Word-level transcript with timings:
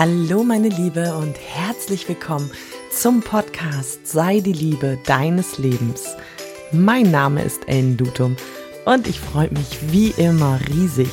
Hallo 0.00 0.44
meine 0.44 0.68
Liebe 0.68 1.12
und 1.16 1.36
herzlich 1.40 2.08
willkommen 2.08 2.48
zum 2.92 3.20
Podcast 3.20 4.06
Sei 4.06 4.38
die 4.38 4.52
Liebe 4.52 4.96
deines 5.06 5.58
Lebens. 5.58 6.14
Mein 6.70 7.10
Name 7.10 7.42
ist 7.42 7.66
Ellen 7.66 7.96
Dutum 7.96 8.36
und 8.84 9.08
ich 9.08 9.18
freue 9.18 9.50
mich 9.50 9.90
wie 9.90 10.10
immer 10.10 10.60
riesig, 10.68 11.10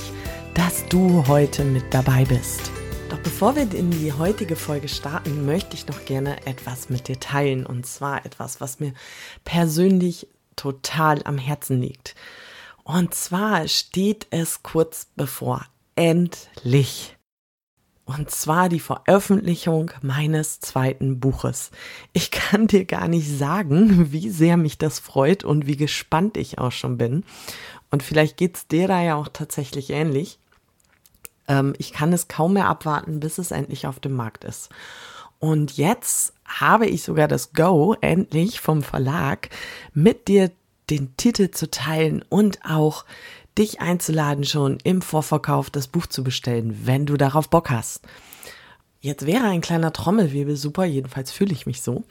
dass 0.54 0.86
du 0.86 1.26
heute 1.26 1.64
mit 1.64 1.92
dabei 1.96 2.26
bist. 2.26 2.72
Doch 3.10 3.18
bevor 3.18 3.56
wir 3.56 3.64
in 3.64 3.90
die 3.90 4.14
heutige 4.14 4.56
Folge 4.56 4.88
starten, 4.88 5.48
möchte 5.48 5.74
ich 5.74 5.88
noch 5.88 6.06
gerne 6.06 6.46
etwas 6.46 6.88
mit 6.92 7.08
dir 7.08 7.20
teilen 7.20 7.66
und 7.66 7.88
zwar 7.88 8.24
etwas, 8.24 8.62
was 8.62 8.80
mir 8.80 8.94
persönlich 9.46 10.28
total 10.56 11.24
am 11.24 11.40
Herzen 11.40 11.82
liegt. 11.82 12.14
Und 12.84 13.16
zwar 13.16 13.68
steht 13.68 14.28
es 14.30 14.62
kurz 14.62 15.08
bevor. 15.16 15.66
Endlich. 15.96 17.15
Und 18.06 18.30
zwar 18.30 18.70
die 18.70 18.80
Veröffentlichung 18.80 19.90
meines 20.02 20.60
zweiten 20.60 21.20
Buches. 21.20 21.72
Ich 22.14 22.30
kann 22.30 22.68
dir 22.68 22.86
gar 22.86 23.08
nicht 23.08 23.28
sagen, 23.28 24.12
wie 24.12 24.30
sehr 24.30 24.58
mich 24.58 24.78
das 24.78 25.00
freut 25.00 25.44
und 25.44 25.66
wie 25.66 25.76
gespannt 25.76 26.38
ich 26.38 26.60
auch 26.60 26.72
schon 26.72 26.98
bin. 26.98 27.24
Und 27.90 28.04
vielleicht 28.04 28.38
geht's 28.38 28.68
dir 28.68 28.88
da 28.88 29.02
ja 29.02 29.16
auch 29.16 29.28
tatsächlich 29.28 29.90
ähnlich. 29.90 30.38
Ähm, 31.48 31.74
ich 31.80 31.94
kann 31.94 32.14
es 32.14 32.28
kaum 32.28 32.54
mehr 32.54 32.68
abwarten, 32.68 33.20
bis 33.20 33.40
es 33.40 33.52
endlich 33.52 33.88
auf 33.88 34.00
dem 34.00 34.14
Markt 34.14 34.44
ist. 34.44 34.70
Und 35.40 35.78
jetzt 35.78 36.34
habe 36.46 36.86
ich 36.86 37.04
sogar 37.04 37.28
das 37.28 37.54
Go, 37.54 37.96
endlich 38.02 38.60
vom 38.60 38.84
Verlag, 38.84 39.50
mit 39.94 40.28
dir 40.28 40.52
den 40.92 41.18
Titel 41.18 41.50
zu 41.50 41.72
teilen 41.72 42.24
und 42.30 42.60
auch 42.64 43.06
dich 43.58 43.82
einzuladen, 43.82 44.44
schon 44.44 44.78
im 44.84 45.02
Vorverkauf 45.02 45.70
das 45.70 45.88
Buch 45.88 46.08
zu 46.08 46.24
bestellen, 46.24 46.82
wenn 46.84 47.06
du 47.06 47.18
darauf 47.18 47.50
Bock 47.50 47.70
hast. 47.70 48.02
Jetzt 49.00 49.26
wäre 49.26 49.46
ein 49.46 49.62
kleiner 49.62 49.94
Trommelwirbel 49.94 50.56
super, 50.56 50.86
jedenfalls 50.86 51.32
fühle 51.32 51.54
ich 51.54 51.66
mich 51.66 51.82
so. 51.82 52.04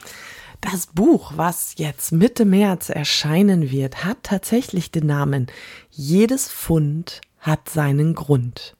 Das 0.60 0.86
Buch, 0.86 1.32
was 1.36 1.74
jetzt 1.76 2.12
Mitte 2.12 2.44
März 2.44 2.88
erscheinen 2.88 3.70
wird, 3.70 4.04
hat 4.04 4.18
tatsächlich 4.22 4.90
den 4.90 5.06
Namen 5.06 5.48
Jedes 5.90 6.48
Fund 6.48 7.20
hat 7.40 7.68
seinen 7.68 8.14
Grund. 8.14 8.76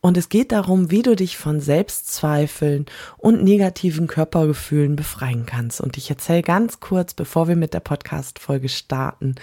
Und 0.00 0.16
es 0.16 0.28
geht 0.28 0.52
darum, 0.52 0.90
wie 0.90 1.02
du 1.02 1.16
dich 1.16 1.36
von 1.36 1.60
Selbstzweifeln 1.60 2.86
und 3.16 3.42
negativen 3.42 4.06
Körpergefühlen 4.06 4.94
befreien 4.94 5.46
kannst. 5.46 5.80
Und 5.80 5.96
ich 5.96 6.08
erzähle 6.10 6.42
ganz 6.42 6.80
kurz, 6.80 7.12
bevor 7.12 7.48
wir 7.48 7.56
mit 7.56 7.74
der 7.74 7.80
Podcast-Folge 7.80 8.68
starten, 8.68 9.34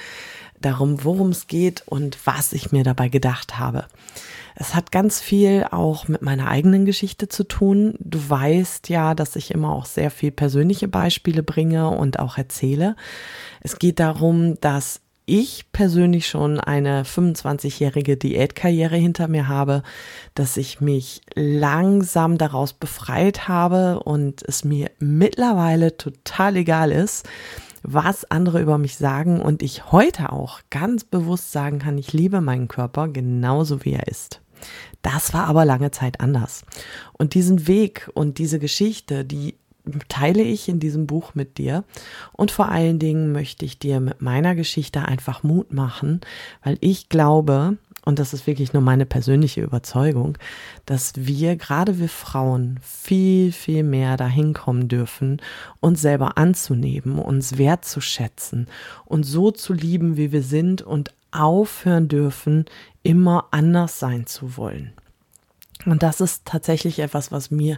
darum, 0.66 1.04
worum 1.04 1.30
es 1.30 1.48
geht 1.48 1.84
und 1.86 2.18
was 2.26 2.54
ich 2.54 2.72
mir 2.72 2.84
dabei 2.84 3.10
gedacht 3.10 3.60
habe. 3.60 3.86
Es 4.56 4.76
hat 4.76 4.92
ganz 4.92 5.20
viel 5.20 5.66
auch 5.72 6.08
mit 6.08 6.22
meiner 6.22 6.48
eigenen 6.48 6.86
Geschichte 6.86 7.28
zu 7.28 7.44
tun. 7.44 7.96
Du 8.00 8.20
weißt 8.30 8.90
ja, 8.90 9.16
dass 9.16 9.36
ich 9.36 9.52
immer 9.52 9.72
auch 9.72 9.86
sehr 9.86 10.12
viel 10.12 10.32
persönliche 10.32 10.88
Beispiele 10.88 11.42
bringe 11.42 11.90
und 11.90 12.20
auch 12.20 12.38
erzähle. 12.38 12.96
Es 13.62 13.80
geht 13.80 14.00
darum, 14.00 14.60
dass 14.62 15.02
ich 15.26 15.72
persönlich 15.72 16.28
schon 16.28 16.60
eine 16.60 17.04
25-jährige 17.04 18.18
Diätkarriere 18.18 18.98
hinter 18.98 19.28
mir 19.28 19.48
habe, 19.48 19.84
dass 20.36 20.58
ich 20.58 20.82
mich 20.82 21.22
langsam 21.34 22.38
daraus 22.38 22.74
befreit 22.74 23.48
habe 23.48 24.02
und 24.04 24.44
es 24.44 24.66
mir 24.66 24.92
mittlerweile 25.00 25.96
total 25.96 26.58
egal 26.58 26.92
ist, 26.92 27.28
was 27.84 28.26
andere 28.26 28.62
über 28.62 28.78
mich 28.78 28.98
sagen 28.98 29.42
und 29.42 29.62
ich 29.62 29.92
heute 29.92 30.32
auch 30.32 30.62
ganz 30.70 31.04
bewusst 31.04 31.52
sagen 31.52 31.80
kann, 31.80 31.98
ich 31.98 32.14
liebe 32.14 32.42
meinen 32.42 32.68
Körper 32.68 33.10
genauso 33.10 33.84
wie 33.86 33.94
er 33.94 34.08
ist. 34.08 34.42
Das 35.02 35.34
war 35.34 35.46
aber 35.48 35.66
lange 35.66 35.92
Zeit 35.92 36.22
anders. 36.22 36.64
Und 37.12 37.34
diesen 37.34 37.68
Weg 37.68 38.10
und 38.14 38.38
diese 38.38 38.60
Geschichte, 38.60 39.26
die 39.26 39.56
teile 40.08 40.42
ich 40.42 40.70
in 40.70 40.80
diesem 40.80 41.08
Buch 41.08 41.36
mit 41.36 41.58
dir. 41.58 41.84
Und 42.32 42.52
vor 42.52 42.70
allen 42.70 43.00
Dingen 43.00 43.32
möchte 43.32 43.66
ich 43.66 43.80
dir 43.80 44.00
mit 44.00 44.22
meiner 44.22 44.56
Geschichte 44.56 45.04
einfach 45.04 45.44
Mut 45.44 45.74
machen, 45.74 46.22
weil 46.64 46.78
ich 46.80 47.10
glaube, 47.10 47.78
und 48.06 48.20
das 48.20 48.34
ist 48.34 48.48
wirklich 48.48 48.74
nur 48.74 48.82
meine 48.82 49.06
persönliche 49.06 49.62
Überzeugung, 49.62 50.38
dass 50.86 51.14
wir, 51.16 51.56
gerade 51.56 52.00
wir 52.00 52.10
Frauen, 52.10 52.80
viel, 52.82 53.52
viel 53.52 53.84
mehr 53.84 54.18
dahin 54.18 54.54
kommen 54.54 54.88
dürfen, 54.88 55.42
uns 55.80 56.02
selber 56.02 56.38
anzunehmen, 56.38 57.20
uns 57.20 57.58
wertzuschätzen 57.58 58.68
und 59.06 59.24
so 59.24 59.52
zu 59.52 59.74
lieben, 59.74 60.18
wie 60.18 60.32
wir 60.32 60.44
sind 60.44 60.82
und 60.82 61.14
aufhören 61.32 62.08
dürfen, 62.10 62.66
immer 63.04 63.48
anders 63.52 64.00
sein 64.00 64.26
zu 64.26 64.58
wollen. 64.58 64.94
Und 65.86 66.04
das 66.04 66.22
ist 66.22 66.46
tatsächlich 66.46 67.00
etwas, 67.00 67.32
was 67.32 67.52
mir 67.52 67.78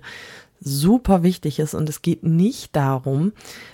super 0.60 1.24
wichtig 1.24 1.60
ist. 1.60 1.74
Und 1.74 1.90
es 1.90 2.02
geht 2.02 2.24
nicht 2.24 2.76
darum, 2.76 3.34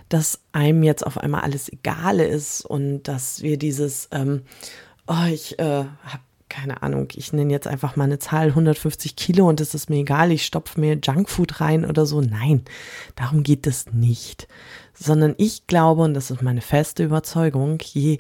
dass 0.09 0.41
einem 0.51 0.83
jetzt 0.83 1.05
auf 1.05 1.17
einmal 1.17 1.41
alles 1.41 1.71
egal 1.71 2.19
ist 2.19 2.65
und 2.65 3.03
dass 3.03 3.41
wir 3.41 3.57
dieses, 3.57 4.09
ähm, 4.11 4.43
oh, 5.07 5.25
ich 5.29 5.59
äh, 5.59 5.85
habe 6.03 6.23
keine 6.51 6.83
Ahnung, 6.83 7.07
ich 7.15 7.31
nenne 7.31 7.53
jetzt 7.53 7.65
einfach 7.65 7.95
mal 7.95 8.03
eine 8.03 8.19
Zahl 8.19 8.47
150 8.49 9.15
Kilo 9.15 9.47
und 9.47 9.61
es 9.61 9.73
ist 9.73 9.89
mir 9.89 9.99
egal, 9.99 10.31
ich 10.31 10.45
stopfe 10.45 10.79
mir 10.81 10.99
Junkfood 11.01 11.61
rein 11.61 11.85
oder 11.85 12.05
so. 12.05 12.19
Nein, 12.19 12.63
darum 13.15 13.43
geht 13.43 13.65
es 13.67 13.93
nicht. 13.93 14.49
Sondern 14.93 15.33
ich 15.37 15.65
glaube, 15.65 16.01
und 16.01 16.13
das 16.13 16.29
ist 16.29 16.41
meine 16.41 16.61
feste 16.61 17.05
Überzeugung, 17.05 17.79
je 17.81 18.19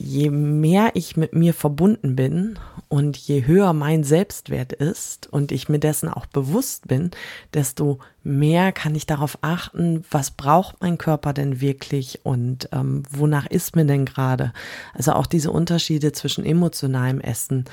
je 0.00 0.30
mehr 0.30 0.92
ich 0.94 1.18
mit 1.18 1.34
mir 1.34 1.52
verbunden 1.52 2.16
bin 2.16 2.58
und 2.88 3.18
je 3.18 3.46
höher 3.46 3.74
mein 3.74 4.02
Selbstwert 4.02 4.72
ist 4.72 5.26
und 5.30 5.52
ich 5.52 5.68
mir 5.68 5.78
dessen 5.78 6.08
auch 6.08 6.24
bewusst 6.24 6.88
bin, 6.88 7.10
desto 7.52 7.98
mehr 8.22 8.72
kann 8.72 8.94
ich 8.94 9.04
darauf 9.04 9.36
achten, 9.42 10.02
was 10.10 10.30
braucht 10.30 10.80
mein 10.80 10.96
Körper 10.96 11.34
denn 11.34 11.60
wirklich 11.60 12.20
und 12.22 12.70
ähm, 12.72 13.02
wonach 13.10 13.46
ist 13.46 13.76
mir 13.76 13.84
denn 13.84 14.06
gerade. 14.06 14.54
Also 14.94 15.12
auch 15.12 15.26
diese 15.26 15.50
Unterschiede 15.50 16.12
zwischen 16.12 16.46
emotionalem 16.46 17.20
Essen 17.20 17.66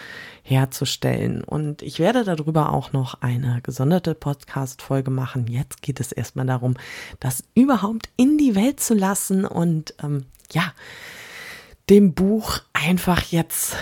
herzustellen. 0.43 1.45
Und 1.45 1.81
ich 1.81 1.99
werde 1.99 2.25
darüber 2.25 2.73
auch 2.73 2.91
noch 2.91 3.21
eine 3.21 3.61
gesonderte 3.63 4.15
Podcast-Folge 4.15 5.11
machen. 5.11 5.47
Jetzt 5.47 5.81
geht 5.81 6.01
es 6.01 6.11
erstmal 6.11 6.45
darum, 6.45 6.75
das 7.21 7.45
überhaupt 7.55 8.09
in 8.17 8.37
die 8.37 8.53
Welt 8.53 8.81
zu 8.81 8.95
lassen 8.95 9.45
und 9.45 9.93
ähm, 10.03 10.25
ja, 10.51 10.73
dem 11.89 12.13
Buch 12.13 12.59
einfach 12.73 13.23
jetzt 13.23 13.75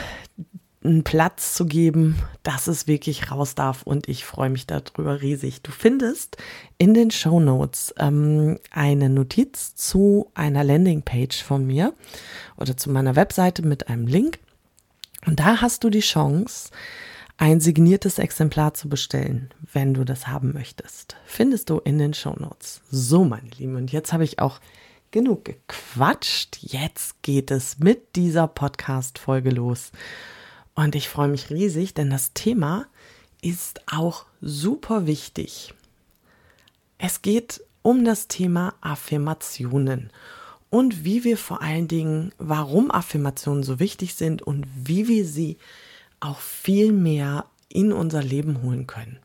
einen 0.83 1.03
Platz 1.03 1.55
zu 1.55 1.65
geben, 1.65 2.21
dass 2.43 2.67
es 2.67 2.87
wirklich 2.87 3.31
raus 3.31 3.55
darf 3.55 3.83
und 3.83 4.07
ich 4.07 4.23
freue 4.23 4.51
mich 4.51 4.67
darüber 4.67 5.21
riesig. 5.21 5.63
Du 5.63 5.71
findest 5.71 6.37
in 6.77 6.93
den 6.93 7.09
Show 7.09 7.39
Notes 7.39 7.93
ähm, 7.97 8.59
eine 8.69 9.09
Notiz 9.09 9.75
zu 9.75 10.29
einer 10.35 10.63
Landingpage 10.63 11.41
von 11.41 11.65
mir 11.65 11.93
oder 12.57 12.77
zu 12.77 12.91
meiner 12.91 13.15
Webseite 13.15 13.63
mit 13.63 13.89
einem 13.89 14.05
Link 14.05 14.37
und 15.25 15.39
da 15.39 15.61
hast 15.61 15.83
du 15.83 15.89
die 15.89 16.01
Chance, 16.01 16.69
ein 17.37 17.59
signiertes 17.59 18.19
Exemplar 18.19 18.73
zu 18.75 18.87
bestellen, 18.87 19.49
wenn 19.73 19.93
du 19.93 20.05
das 20.05 20.27
haben 20.27 20.53
möchtest. 20.53 21.17
Findest 21.25 21.69
du 21.69 21.79
in 21.79 21.97
den 21.97 22.13
Show 22.13 22.35
Notes. 22.39 22.81
So, 22.89 23.25
meine 23.25 23.49
Lieben, 23.57 23.75
und 23.75 23.91
jetzt 23.91 24.13
habe 24.13 24.23
ich 24.23 24.39
auch 24.39 24.61
genug 25.15 25.45
gequatscht. 25.45 26.57
Jetzt 26.59 27.21
geht 27.21 27.49
es 27.49 27.79
mit 27.79 28.17
dieser 28.17 28.49
Podcast-Folge 28.49 29.49
los. 29.49 29.93
Und 30.73 30.93
ich 30.93 31.07
freue 31.07 31.29
mich 31.29 31.49
riesig, 31.49 31.93
denn 31.93 32.09
das 32.09 32.33
Thema 32.33 32.85
ist 33.41 33.79
auch 33.89 34.25
super 34.41 35.07
wichtig. 35.07 35.73
Es 36.97 37.21
geht 37.21 37.63
um 37.81 38.03
das 38.03 38.27
Thema 38.27 38.73
Affirmationen 38.81 40.11
und 40.69 41.05
wie 41.05 41.23
wir 41.23 41.37
vor 41.37 41.61
allen 41.61 41.87
Dingen, 41.87 42.33
warum 42.37 42.91
Affirmationen 42.91 43.63
so 43.63 43.79
wichtig 43.79 44.15
sind 44.15 44.41
und 44.41 44.67
wie 44.75 45.07
wir 45.07 45.25
sie 45.25 45.57
auch 46.19 46.39
viel 46.39 46.91
mehr 46.91 47.45
in 47.69 47.93
unser 47.93 48.21
Leben 48.21 48.63
holen 48.63 48.85
können. 48.85 49.19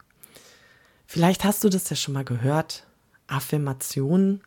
Vielleicht 1.08 1.42
hast 1.42 1.64
du 1.64 1.68
das 1.68 1.90
ja 1.90 1.96
schon 1.96 2.14
mal 2.14 2.24
gehört. 2.24 2.86
Affirmationen 3.26 4.40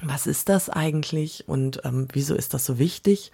was 0.00 0.26
ist 0.26 0.48
das 0.48 0.70
eigentlich 0.70 1.48
und 1.48 1.80
ähm, 1.84 2.08
wieso 2.12 2.34
ist 2.34 2.54
das 2.54 2.64
so 2.64 2.78
wichtig? 2.78 3.32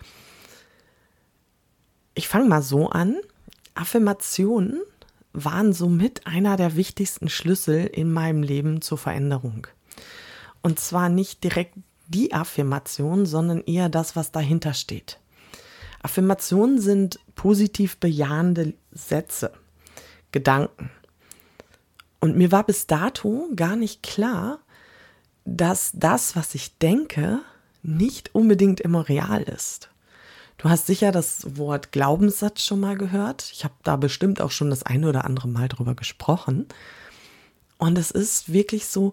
Ich 2.15 2.29
fange 2.29 2.49
mal 2.49 2.63
so 2.63 2.89
an. 2.89 3.17
Affirmationen 3.75 4.81
waren 5.33 5.73
somit 5.73 6.27
einer 6.27 6.57
der 6.57 6.77
wichtigsten 6.77 7.29
Schlüssel 7.29 7.87
in 7.87 8.13
meinem 8.13 8.43
Leben 8.43 8.81
zur 8.81 8.99
Veränderung. 8.99 9.67
Und 10.63 10.79
zwar 10.79 11.09
nicht 11.09 11.45
direkt 11.45 11.75
die 12.07 12.33
Affirmation, 12.33 13.27
sondern 13.27 13.63
eher 13.65 13.89
das, 13.89 14.17
was 14.17 14.31
dahinter 14.31 14.75
steht. 14.75 15.19
Affirmationen 16.03 16.81
sind 16.81 17.19
positiv 17.35 17.97
bejahende 17.97 18.75
Sätze, 18.93 19.53
Gedanken. 20.33 20.91
Und 22.21 22.37
mir 22.37 22.53
war 22.53 22.65
bis 22.65 22.87
dato 22.87 23.49
gar 23.55 23.77
nicht 23.77 24.03
klar, 24.03 24.61
dass 25.45 25.91
das, 25.95 26.37
was 26.37 26.55
ich 26.55 26.79
denke, 26.79 27.41
nicht 27.83 28.35
unbedingt 28.35 28.81
immer 28.81 29.09
real 29.09 29.43
ist. 29.43 29.91
Du 30.57 30.69
hast 30.69 30.87
sicher 30.87 31.13
das 31.13 31.59
Wort 31.59 31.93
Glaubenssatz 31.93 32.65
schon 32.65 32.81
mal 32.81 32.97
gehört. 32.97 33.51
Ich 33.53 33.65
habe 33.65 33.75
da 33.83 33.97
bestimmt 33.97 34.41
auch 34.41 34.51
schon 34.51 34.71
das 34.71 34.83
eine 34.83 35.09
oder 35.09 35.25
andere 35.25 35.49
Mal 35.49 35.69
drüber 35.69 35.95
gesprochen. 35.95 36.67
Und 37.77 37.99
es 37.99 38.11
ist 38.11 38.53
wirklich 38.53 38.87
so, 38.87 39.13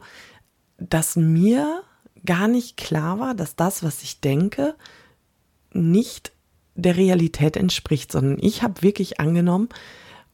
dass 0.77 1.15
mir 1.15 1.83
gar 2.25 2.47
nicht 2.47 2.77
klar 2.77 3.19
war, 3.19 3.33
dass 3.33 3.55
das, 3.55 3.83
was 3.83 4.03
ich 4.03 4.21
denke, 4.21 4.75
nicht 5.73 6.31
der 6.75 6.95
Realität 6.95 7.57
entspricht, 7.57 8.11
sondern 8.11 8.37
ich 8.39 8.63
habe 8.63 8.81
wirklich 8.81 9.19
angenommen, 9.19 9.69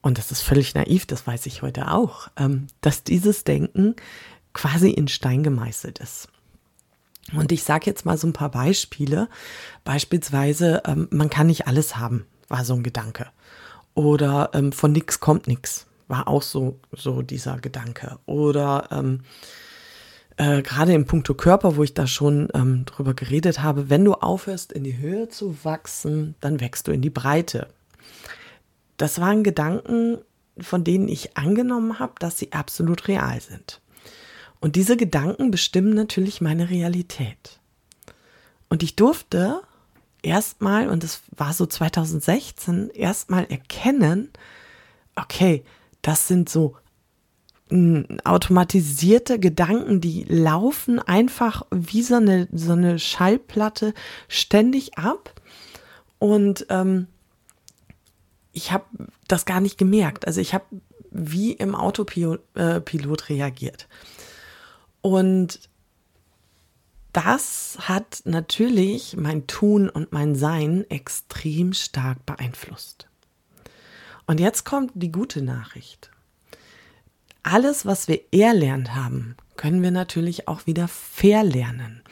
und 0.01 0.17
das 0.17 0.31
ist 0.31 0.41
völlig 0.41 0.75
naiv, 0.75 1.05
das 1.05 1.25
weiß 1.25 1.47
ich 1.47 1.63
heute 1.63 1.91
auch, 1.91 2.29
ähm, 2.37 2.67
dass 2.81 3.03
dieses 3.03 3.43
Denken 3.43 3.95
quasi 4.57 4.89
in 4.89 5.07
Stein 5.07 5.43
gemeißelt 5.43 5.99
ist. 5.99 6.29
Und 7.33 7.51
ich 7.51 7.63
sage 7.63 7.85
jetzt 7.85 8.05
mal 8.05 8.17
so 8.17 8.25
ein 8.25 8.33
paar 8.33 8.49
Beispiele. 8.49 9.29
Beispielsweise, 9.83 10.81
ähm, 10.85 11.07
man 11.11 11.29
kann 11.29 11.47
nicht 11.47 11.67
alles 11.67 11.97
haben, 11.97 12.25
war 12.47 12.65
so 12.65 12.73
ein 12.73 12.81
Gedanke. 12.83 13.27
Oder 13.93 14.49
ähm, 14.53 14.71
von 14.71 14.91
nichts 14.91 15.19
kommt 15.19 15.47
nichts, 15.47 15.85
war 16.07 16.27
auch 16.27 16.41
so, 16.41 16.79
so 16.91 17.21
dieser 17.21 17.57
Gedanke. 17.57 18.17
Oder 18.25 18.87
ähm, 18.91 19.21
äh, 20.37 20.63
gerade 20.63 20.93
im 20.93 21.05
Punkto 21.05 21.35
Körper, 21.35 21.75
wo 21.75 21.83
ich 21.83 21.93
da 21.93 22.07
schon 22.07 22.47
ähm, 22.55 22.85
drüber 22.85 23.13
geredet 23.13 23.61
habe, 23.61 23.91
wenn 23.91 24.05
du 24.05 24.13
aufhörst, 24.13 24.71
in 24.71 24.83
die 24.83 24.97
Höhe 24.97 25.29
zu 25.29 25.63
wachsen, 25.63 26.33
dann 26.39 26.59
wächst 26.61 26.87
du 26.87 26.91
in 26.91 27.01
die 27.01 27.11
Breite. 27.11 27.67
Das 28.97 29.19
waren 29.21 29.43
Gedanken, 29.43 30.17
von 30.59 30.83
denen 30.83 31.09
ich 31.09 31.37
angenommen 31.37 31.99
habe, 31.99 32.13
dass 32.19 32.39
sie 32.39 32.53
absolut 32.53 33.07
real 33.07 33.39
sind. 33.39 33.81
Und 34.59 34.75
diese 34.75 34.97
Gedanken 34.97 35.51
bestimmen 35.51 35.93
natürlich 35.93 36.41
meine 36.41 36.69
Realität. 36.69 37.59
Und 38.69 38.83
ich 38.83 38.95
durfte 38.95 39.61
erstmal, 40.21 40.89
und 40.89 41.03
das 41.03 41.21
war 41.35 41.53
so 41.53 41.65
2016, 41.65 42.89
erstmal 42.89 43.45
erkennen, 43.45 44.29
okay, 45.15 45.63
das 46.01 46.27
sind 46.27 46.49
so 46.49 46.75
hm, 47.69 48.19
automatisierte 48.23 49.39
Gedanken, 49.39 50.01
die 50.01 50.23
laufen 50.23 50.99
einfach 50.99 51.63
wie 51.71 52.01
so 52.01 52.15
eine, 52.15 52.47
so 52.51 52.73
eine 52.73 52.99
Schallplatte 52.99 53.93
ständig 54.27 54.97
ab. 54.97 55.41
Und 56.19 56.65
ähm, 56.69 57.07
ich 58.53 58.71
habe 58.71 58.85
das 59.27 59.45
gar 59.45 59.61
nicht 59.61 59.77
gemerkt. 59.77 60.25
Also 60.25 60.41
ich 60.41 60.53
habe 60.53 60.65
wie 61.11 61.51
im 61.53 61.75
Autopilot 61.75 62.41
äh, 62.55 62.81
reagiert. 63.27 63.87
Und 65.07 65.61
das 67.13 67.77
hat 67.79 68.23
natürlich 68.25 69.15
mein 69.15 69.47
Tun 69.47 69.89
und 69.89 70.11
mein 70.11 70.35
Sein 70.35 70.85
extrem 70.89 71.71
stark 71.71 72.25
beeinflusst. 72.25 73.07
Und 74.25 74.41
jetzt 74.41 74.65
kommt 74.65 74.91
die 74.95 75.13
gute 75.13 75.41
Nachricht. 75.41 76.11
Alles, 77.41 77.85
was 77.85 78.09
wir 78.09 78.19
erlernt 78.33 78.93
haben, 78.93 79.37
können 79.55 79.81
wir 79.81 79.91
natürlich 79.91 80.49
auch 80.49 80.67
wieder 80.67 80.89
verlernen 80.89 82.03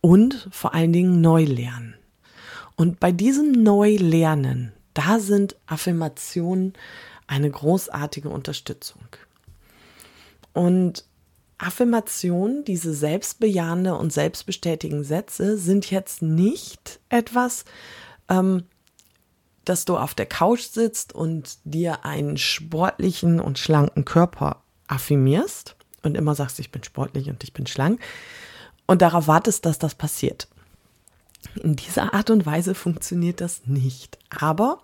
und 0.00 0.48
vor 0.52 0.72
allen 0.72 0.92
Dingen 0.92 1.20
neu 1.20 1.42
lernen. 1.42 1.96
Und 2.76 3.00
bei 3.00 3.10
diesem 3.10 3.50
Neulernen, 3.50 4.72
da 4.94 5.18
sind 5.18 5.56
Affirmationen 5.66 6.74
eine 7.26 7.50
großartige 7.50 8.28
Unterstützung. 8.28 9.02
Und 10.52 11.04
Affirmationen, 11.58 12.64
diese 12.64 12.92
selbstbejahende 12.92 13.94
und 13.94 14.12
selbstbestätigende 14.12 15.04
Sätze 15.04 15.56
sind 15.56 15.90
jetzt 15.90 16.22
nicht 16.22 17.00
etwas, 17.08 17.64
ähm, 18.28 18.64
dass 19.64 19.84
du 19.84 19.96
auf 19.96 20.14
der 20.14 20.26
Couch 20.26 20.62
sitzt 20.62 21.14
und 21.14 21.58
dir 21.64 22.04
einen 22.04 22.36
sportlichen 22.36 23.40
und 23.40 23.58
schlanken 23.58 24.04
Körper 24.04 24.62
affirmierst 24.86 25.76
und 26.02 26.16
immer 26.16 26.34
sagst, 26.34 26.60
ich 26.60 26.70
bin 26.70 26.84
sportlich 26.84 27.28
und 27.30 27.42
ich 27.42 27.52
bin 27.52 27.66
schlank 27.66 28.00
und 28.86 29.02
darauf 29.02 29.26
wartest, 29.26 29.66
dass 29.66 29.78
das 29.78 29.94
passiert. 29.94 30.48
In 31.62 31.76
dieser 31.76 32.14
Art 32.14 32.30
und 32.30 32.46
Weise 32.46 32.74
funktioniert 32.74 33.40
das 33.40 33.66
nicht. 33.66 34.18
Aber 34.30 34.82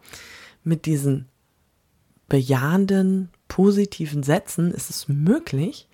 mit 0.64 0.86
diesen 0.86 1.28
bejahenden, 2.28 3.30
positiven 3.48 4.22
Sätzen 4.22 4.72
ist 4.72 4.90
es 4.90 5.08
möglich, 5.08 5.88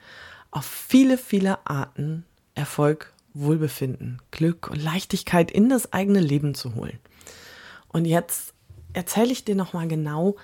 auf 0.50 0.64
viele, 0.64 1.18
viele 1.18 1.66
Arten 1.66 2.24
Erfolg, 2.54 3.12
Wohlbefinden, 3.34 4.20
Glück 4.30 4.68
und 4.68 4.82
Leichtigkeit 4.82 5.50
in 5.50 5.68
das 5.68 5.92
eigene 5.92 6.20
Leben 6.20 6.54
zu 6.54 6.74
holen. 6.74 6.98
Und 7.88 8.04
jetzt 8.04 8.52
erzähle 8.92 9.32
ich 9.32 9.44
dir 9.44 9.54
nochmal 9.54 9.88
genau, 9.88 10.36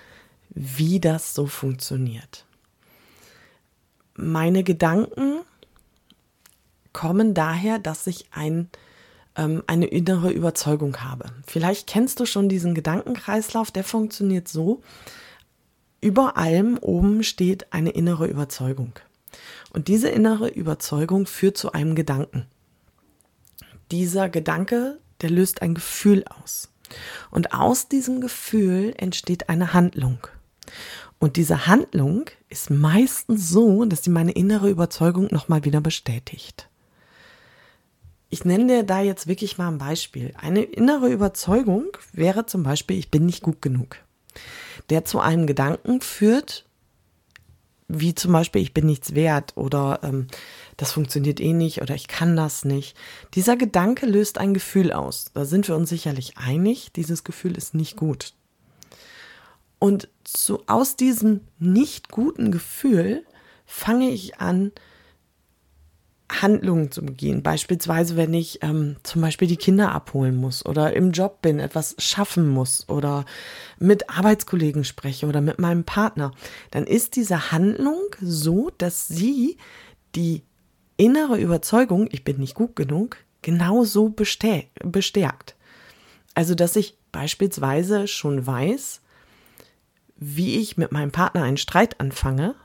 wie 0.49 0.99
das 0.99 1.33
so 1.33 1.47
funktioniert. 1.47 2.45
Meine 4.15 4.63
Gedanken 4.63 5.41
kommen 6.93 7.33
daher, 7.33 7.77
dass 7.79 8.07
ich 8.07 8.27
ein, 8.31 8.69
ähm, 9.35 9.61
eine 9.67 9.87
innere 9.87 10.31
Überzeugung 10.31 10.97
habe. 11.01 11.25
Vielleicht 11.45 11.87
kennst 11.87 12.21
du 12.21 12.25
schon 12.25 12.47
diesen 12.47 12.73
Gedankenkreislauf, 12.73 13.71
der 13.71 13.83
funktioniert 13.83 14.47
so. 14.47 14.81
Über 15.99 16.37
allem 16.37 16.77
oben 16.77 17.23
steht 17.23 17.73
eine 17.73 17.89
innere 17.89 18.27
Überzeugung. 18.27 18.93
Und 19.71 19.87
diese 19.87 20.09
innere 20.09 20.47
Überzeugung 20.47 21.25
führt 21.25 21.57
zu 21.57 21.71
einem 21.71 21.95
Gedanken. 21.95 22.45
Dieser 23.91 24.29
Gedanke, 24.29 24.99
der 25.21 25.29
löst 25.29 25.61
ein 25.61 25.75
Gefühl 25.75 26.23
aus. 26.25 26.71
Und 27.31 27.53
aus 27.53 27.87
diesem 27.87 28.21
Gefühl 28.21 28.93
entsteht 28.97 29.49
eine 29.49 29.73
Handlung. 29.73 30.19
Und 31.19 31.37
diese 31.37 31.67
Handlung 31.67 32.29
ist 32.49 32.69
meistens 32.69 33.49
so, 33.49 33.85
dass 33.85 34.03
sie 34.03 34.09
meine 34.09 34.31
innere 34.31 34.69
Überzeugung 34.69 35.27
nochmal 35.31 35.63
wieder 35.63 35.81
bestätigt. 35.81 36.69
Ich 38.29 38.43
nenne 38.43 38.67
dir 38.67 38.83
da 38.83 39.01
jetzt 39.01 39.27
wirklich 39.27 39.57
mal 39.57 39.69
ein 39.69 39.77
Beispiel. 39.77 40.33
Eine 40.37 40.63
innere 40.63 41.09
Überzeugung 41.09 41.85
wäre 42.11 42.45
zum 42.45 42.63
Beispiel, 42.63 42.97
ich 42.97 43.11
bin 43.11 43.25
nicht 43.25 43.43
gut 43.43 43.61
genug. 43.61 43.97
Der 44.89 45.05
zu 45.05 45.19
einem 45.19 45.47
Gedanken 45.47 46.01
führt, 46.01 46.64
wie 47.87 48.15
zum 48.15 48.31
Beispiel, 48.31 48.61
ich 48.61 48.73
bin 48.73 48.85
nichts 48.87 49.13
wert 49.13 49.55
oder 49.55 49.99
ähm, 50.03 50.27
das 50.77 50.91
funktioniert 50.91 51.39
eh 51.39 51.53
nicht 51.53 51.81
oder 51.81 51.93
ich 51.95 52.07
kann 52.07 52.35
das 52.35 52.65
nicht. 52.65 52.97
Dieser 53.33 53.55
Gedanke 53.55 54.05
löst 54.05 54.37
ein 54.37 54.53
Gefühl 54.53 54.91
aus. 54.91 55.31
Da 55.33 55.45
sind 55.45 55.67
wir 55.67 55.75
uns 55.75 55.89
sicherlich 55.89 56.37
einig, 56.37 56.91
dieses 56.93 57.23
Gefühl 57.23 57.55
ist 57.57 57.75
nicht 57.75 57.95
gut. 57.95 58.33
Und 59.77 60.09
so 60.25 60.63
aus 60.65 60.95
diesem 60.95 61.41
nicht 61.59 62.09
guten 62.09 62.51
Gefühl 62.51 63.23
fange 63.65 64.09
ich 64.09 64.39
an, 64.39 64.71
Handlungen 66.29 66.91
zu 66.91 67.05
begehen. 67.05 67.43
Beispielsweise, 67.43 68.15
wenn 68.17 68.33
ich 68.33 68.59
ähm, 68.63 68.95
zum 69.03 69.21
Beispiel 69.21 69.47
die 69.47 69.57
Kinder 69.57 69.91
abholen 69.91 70.35
muss 70.35 70.65
oder 70.65 70.95
im 70.95 71.11
Job 71.11 71.41
bin, 71.41 71.59
etwas 71.59 71.95
schaffen 71.99 72.49
muss 72.49 72.89
oder 72.89 73.25
mit 73.77 74.09
Arbeitskollegen 74.09 74.83
spreche 74.83 75.27
oder 75.27 75.41
mit 75.41 75.59
meinem 75.59 75.83
Partner, 75.83 76.31
dann 76.71 76.85
ist 76.85 77.15
diese 77.15 77.51
Handlung 77.51 77.99
so, 78.19 78.71
dass 78.77 79.07
sie 79.07 79.57
die 80.15 80.43
innere 80.97 81.37
Überzeugung, 81.37 82.07
ich 82.11 82.23
bin 82.23 82.37
nicht 82.37 82.55
gut 82.55 82.75
genug, 82.75 83.17
genauso 83.41 84.09
bestärkt. 84.09 85.55
Also, 86.33 86.55
dass 86.55 86.75
ich 86.75 86.97
beispielsweise 87.11 88.07
schon 88.07 88.45
weiß, 88.45 89.01
wie 90.17 90.57
ich 90.57 90.77
mit 90.77 90.91
meinem 90.91 91.11
Partner 91.11 91.43
einen 91.43 91.57
Streit 91.57 91.99
anfange 91.99 92.55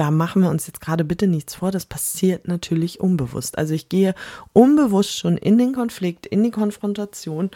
da 0.00 0.10
machen 0.10 0.40
wir 0.40 0.48
uns 0.48 0.66
jetzt 0.66 0.80
gerade 0.80 1.04
bitte 1.04 1.26
nichts 1.26 1.56
vor, 1.56 1.70
das 1.70 1.84
passiert 1.84 2.48
natürlich 2.48 3.00
unbewusst. 3.00 3.58
Also 3.58 3.74
ich 3.74 3.90
gehe 3.90 4.14
unbewusst 4.54 5.18
schon 5.18 5.36
in 5.36 5.58
den 5.58 5.74
Konflikt, 5.74 6.24
in 6.24 6.42
die 6.42 6.50
Konfrontation 6.50 7.50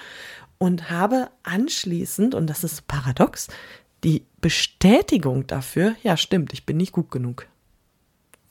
und 0.59 0.91
habe 0.91 1.31
anschließend, 1.43 2.35
und 2.35 2.47
das 2.49 2.63
ist 2.63 2.87
paradox, 2.87 3.49
die 4.05 4.27
Bestätigung 4.43 5.47
dafür, 5.47 5.97
ja 6.03 6.19
stimmt, 6.19 6.53
ich 6.53 6.67
bin 6.67 6.77
nicht 6.77 6.93
gut 6.93 7.11
genug. 7.11 7.47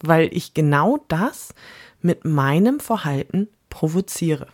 Weil 0.01 0.27
ich 0.35 0.55
genau 0.55 1.05
das 1.07 1.53
mit 2.01 2.25
meinem 2.25 2.79
Verhalten 2.79 3.47
provoziere. 3.69 4.47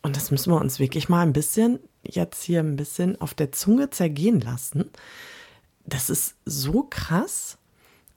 Und 0.00 0.14
das 0.14 0.30
müssen 0.30 0.52
wir 0.52 0.60
uns 0.60 0.78
wirklich 0.78 1.08
mal 1.08 1.22
ein 1.22 1.32
bisschen, 1.32 1.80
jetzt 2.04 2.44
hier 2.44 2.60
ein 2.60 2.76
bisschen 2.76 3.20
auf 3.20 3.34
der 3.34 3.50
Zunge 3.50 3.90
zergehen 3.90 4.38
lassen. 4.38 4.92
Das 5.86 6.08
ist 6.08 6.36
so 6.44 6.86
krass, 6.88 7.58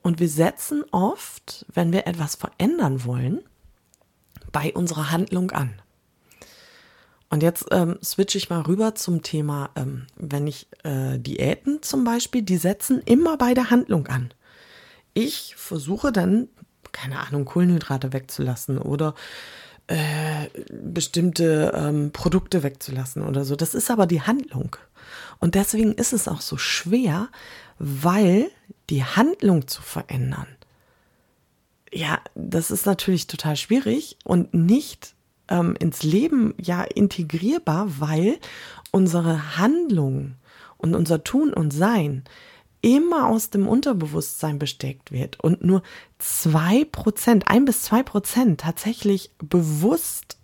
und 0.02 0.20
wir 0.20 0.30
setzen 0.30 0.84
oft, 0.92 1.66
wenn 1.74 1.92
wir 1.92 2.08
etwas 2.08 2.36
verändern 2.36 3.06
wollen, 3.06 3.42
bei 4.52 4.74
unserer 4.74 5.12
Handlung 5.12 5.52
an. 5.52 5.82
Und 7.30 7.44
jetzt 7.44 7.66
ähm, 7.72 7.98
switche 8.04 8.38
ich 8.38 8.50
mal 8.50 8.62
rüber 8.62 8.94
zum 8.94 9.22
Thema, 9.22 9.70
ähm, 9.78 10.06
wenn 10.18 10.48
ich 10.48 10.68
äh, 10.84 11.18
Diäten 11.18 11.82
zum 11.82 12.04
Beispiel, 12.04 12.42
die 12.42 12.58
setzen 12.58 13.02
immer 13.06 13.38
bei 13.38 13.54
der 13.54 13.70
Handlung 13.70 14.08
an. 14.08 14.34
Ich 15.14 15.56
versuche 15.56 16.12
dann, 16.12 16.50
keine 16.92 17.20
Ahnung, 17.20 17.46
Kohlenhydrate 17.46 18.12
wegzulassen 18.12 18.80
oder 18.80 19.16
äh, 19.88 20.50
bestimmte 20.72 21.72
ähm, 21.74 22.12
Produkte 22.12 22.64
wegzulassen 22.64 23.24
oder 23.24 23.46
so. 23.46 23.56
Das 23.56 23.74
ist 23.74 23.90
aber 23.90 24.08
die 24.08 24.22
Handlung. 24.22 24.76
Und 25.40 25.56
deswegen 25.56 25.94
ist 25.94 26.14
es 26.14 26.28
auch 26.28 26.42
so 26.42 26.58
schwer, 26.58 27.30
weil 27.80 28.52
die 28.92 29.04
Handlung 29.04 29.68
zu 29.68 29.82
verändern 29.82 30.48
ja, 31.94 32.20
das 32.36 32.72
ist 32.72 32.86
natürlich 32.86 33.28
total 33.28 33.56
schwierig 33.56 34.18
und 34.24 34.54
nicht 34.54 35.14
ähm, 35.50 35.76
ins 35.80 36.04
Leben 36.04 36.54
ja 36.60 36.84
integrierbar, 36.84 38.00
weil 38.00 38.40
unsere 38.92 39.58
Handlung 39.58 40.36
und 40.78 40.96
unser 40.96 41.24
Tun 41.24 41.54
und 41.54 41.72
Sein 41.72 42.24
immer 42.82 43.28
aus 43.28 43.52
dem 43.52 43.68
Unterbewusstsein 43.68 44.58
besteckt 44.58 45.12
wird 45.12 45.40
und 45.40 45.64
nur 45.64 45.84
zwei 46.18 46.86
Prozent, 46.86 47.48
ein 47.48 47.66
bis 47.66 47.84
zwei 47.84 48.02
Prozent 48.02 48.62
tatsächlich 48.62 49.32
bewusst 49.38 50.38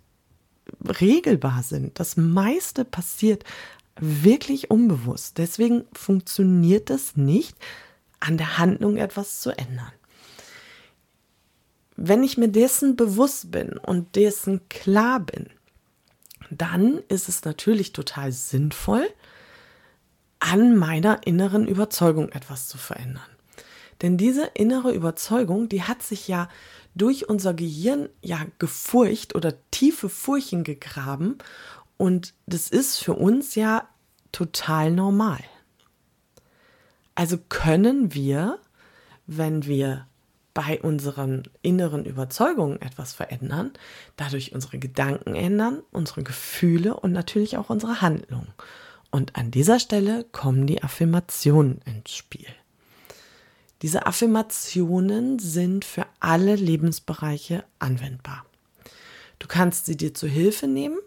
regelbar 1.00 1.62
sind. 1.62 1.98
Das 1.98 2.16
meiste 2.16 2.84
passiert 2.84 3.42
wirklich 3.98 4.70
unbewusst. 4.70 5.38
Deswegen 5.38 5.84
funktioniert 5.92 6.90
es 6.90 7.16
nicht, 7.16 7.56
an 8.20 8.36
der 8.36 8.58
Handlung 8.58 8.96
etwas 8.96 9.40
zu 9.40 9.50
ändern. 9.50 9.92
Wenn 11.96 12.22
ich 12.22 12.38
mir 12.38 12.48
dessen 12.48 12.96
bewusst 12.96 13.50
bin 13.50 13.76
und 13.76 14.14
dessen 14.16 14.68
klar 14.68 15.20
bin, 15.20 15.50
dann 16.50 16.98
ist 17.08 17.28
es 17.28 17.44
natürlich 17.44 17.92
total 17.92 18.32
sinnvoll, 18.32 19.06
an 20.40 20.76
meiner 20.76 21.26
inneren 21.26 21.66
Überzeugung 21.66 22.28
etwas 22.30 22.68
zu 22.68 22.78
verändern. 22.78 23.26
Denn 24.02 24.16
diese 24.16 24.46
innere 24.54 24.92
Überzeugung, 24.92 25.68
die 25.68 25.82
hat 25.82 26.02
sich 26.02 26.28
ja 26.28 26.48
durch 26.94 27.28
unser 27.28 27.54
Gehirn 27.54 28.08
ja 28.22 28.46
gefurcht 28.58 29.34
oder 29.34 29.54
tiefe 29.70 30.08
Furchen 30.08 30.62
gegraben 30.62 31.38
und 31.96 32.34
das 32.46 32.70
ist 32.70 32.98
für 32.98 33.14
uns 33.14 33.56
ja 33.56 33.88
total 34.30 34.92
normal. 34.92 35.40
Also 37.18 37.36
können 37.36 38.14
wir, 38.14 38.60
wenn 39.26 39.66
wir 39.66 40.06
bei 40.54 40.80
unseren 40.80 41.48
inneren 41.62 42.04
Überzeugungen 42.04 42.80
etwas 42.80 43.12
verändern, 43.12 43.72
dadurch 44.16 44.52
unsere 44.54 44.78
Gedanken 44.78 45.34
ändern, 45.34 45.82
unsere 45.90 46.22
Gefühle 46.22 46.94
und 46.94 47.10
natürlich 47.10 47.56
auch 47.56 47.70
unsere 47.70 48.02
Handlungen. 48.02 48.54
Und 49.10 49.34
an 49.34 49.50
dieser 49.50 49.80
Stelle 49.80 50.26
kommen 50.30 50.68
die 50.68 50.84
Affirmationen 50.84 51.80
ins 51.86 52.14
Spiel. 52.14 52.46
Diese 53.82 54.06
Affirmationen 54.06 55.40
sind 55.40 55.84
für 55.84 56.06
alle 56.20 56.54
Lebensbereiche 56.54 57.64
anwendbar. 57.80 58.46
Du 59.40 59.48
kannst 59.48 59.86
sie 59.86 59.96
dir 59.96 60.14
zu 60.14 60.28
Hilfe 60.28 60.68
nehmen, 60.68 61.00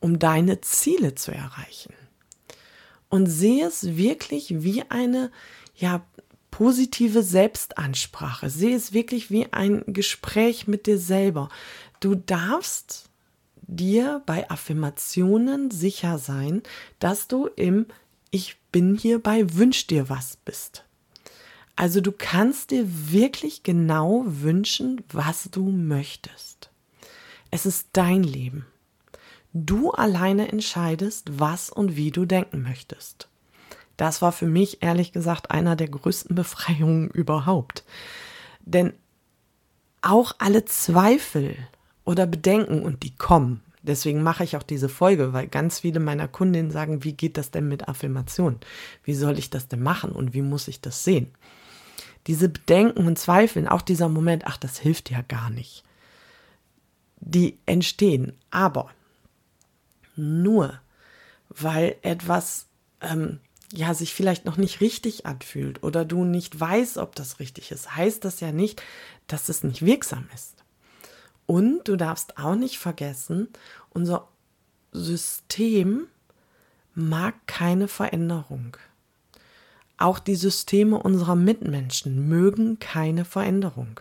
um 0.00 0.18
deine 0.18 0.62
Ziele 0.62 1.16
zu 1.16 1.32
erreichen. 1.32 1.92
Und 3.08 3.26
sehe 3.26 3.66
es 3.66 3.96
wirklich 3.96 4.62
wie 4.62 4.82
eine 4.90 5.30
ja, 5.76 6.04
positive 6.50 7.22
Selbstansprache. 7.22 8.50
Sehe 8.50 8.76
es 8.76 8.92
wirklich 8.92 9.30
wie 9.30 9.52
ein 9.52 9.82
Gespräch 9.86 10.66
mit 10.66 10.86
dir 10.86 10.98
selber. 10.98 11.48
Du 12.00 12.14
darfst 12.14 13.08
dir 13.62 14.22
bei 14.26 14.50
Affirmationen 14.50 15.70
sicher 15.70 16.18
sein, 16.18 16.62
dass 16.98 17.28
du 17.28 17.46
im 17.46 17.86
Ich 18.30 18.56
bin 18.72 18.96
hier 18.96 19.22
bei 19.22 19.54
Wünsch 19.54 19.86
dir 19.86 20.08
was 20.08 20.36
bist. 20.36 20.84
Also 21.76 22.00
du 22.00 22.10
kannst 22.10 22.72
dir 22.72 22.84
wirklich 23.12 23.62
genau 23.62 24.24
wünschen, 24.26 25.02
was 25.12 25.48
du 25.50 25.70
möchtest. 25.70 26.70
Es 27.50 27.66
ist 27.66 27.90
dein 27.92 28.24
Leben. 28.24 28.66
Du 29.52 29.90
alleine 29.90 30.48
entscheidest, 30.52 31.38
was 31.38 31.70
und 31.70 31.96
wie 31.96 32.10
du 32.10 32.24
denken 32.24 32.62
möchtest. 32.62 33.28
Das 33.96 34.22
war 34.22 34.32
für 34.32 34.46
mich 34.46 34.82
ehrlich 34.82 35.12
gesagt 35.12 35.50
einer 35.50 35.74
der 35.74 35.88
größten 35.88 36.34
Befreiungen 36.34 37.08
überhaupt. 37.12 37.84
Denn 38.60 38.92
auch 40.02 40.34
alle 40.38 40.64
Zweifel 40.64 41.56
oder 42.04 42.26
Bedenken, 42.26 42.82
und 42.82 43.02
die 43.02 43.14
kommen, 43.14 43.62
deswegen 43.82 44.22
mache 44.22 44.44
ich 44.44 44.56
auch 44.56 44.62
diese 44.62 44.88
Folge, 44.88 45.32
weil 45.32 45.48
ganz 45.48 45.80
viele 45.80 46.00
meiner 46.00 46.28
Kundinnen 46.28 46.70
sagen, 46.70 47.02
wie 47.04 47.12
geht 47.12 47.36
das 47.36 47.50
denn 47.50 47.68
mit 47.68 47.88
Affirmation? 47.88 48.60
Wie 49.02 49.14
soll 49.14 49.38
ich 49.38 49.50
das 49.50 49.68
denn 49.68 49.82
machen 49.82 50.12
und 50.12 50.34
wie 50.34 50.42
muss 50.42 50.68
ich 50.68 50.80
das 50.80 51.04
sehen? 51.04 51.32
diese 52.28 52.50
Bedenken 52.50 53.06
und 53.06 53.18
Zweifeln, 53.18 53.66
auch 53.66 53.80
dieser 53.80 54.10
Moment, 54.10 54.46
ach, 54.46 54.58
das 54.58 54.78
hilft 54.78 55.10
ja 55.10 55.22
gar 55.22 55.48
nicht, 55.48 55.82
die 57.20 57.58
entstehen. 57.64 58.34
Aber 58.50 58.90
nur 60.18 60.80
weil 61.48 61.96
etwas 62.02 62.66
ähm, 63.00 63.40
ja 63.72 63.94
sich 63.94 64.14
vielleicht 64.14 64.44
noch 64.44 64.56
nicht 64.56 64.80
richtig 64.80 65.26
anfühlt 65.26 65.82
oder 65.82 66.04
du 66.04 66.24
nicht 66.24 66.58
weißt, 66.58 66.98
ob 66.98 67.14
das 67.14 67.40
richtig 67.40 67.70
ist, 67.70 67.94
heißt 67.96 68.24
das 68.24 68.40
ja 68.40 68.52
nicht, 68.52 68.82
dass 69.26 69.48
es 69.48 69.64
nicht 69.64 69.84
wirksam 69.84 70.28
ist. 70.34 70.54
Und 71.46 71.84
du 71.88 71.96
darfst 71.96 72.38
auch 72.38 72.54
nicht 72.54 72.78
vergessen, 72.78 73.48
unser 73.90 74.28
System 74.92 76.06
mag 76.94 77.34
keine 77.46 77.88
Veränderung. 77.88 78.76
Auch 79.96 80.18
die 80.18 80.36
Systeme 80.36 80.98
unserer 80.98 81.36
Mitmenschen 81.36 82.28
mögen 82.28 82.78
keine 82.78 83.24
Veränderung. 83.24 84.00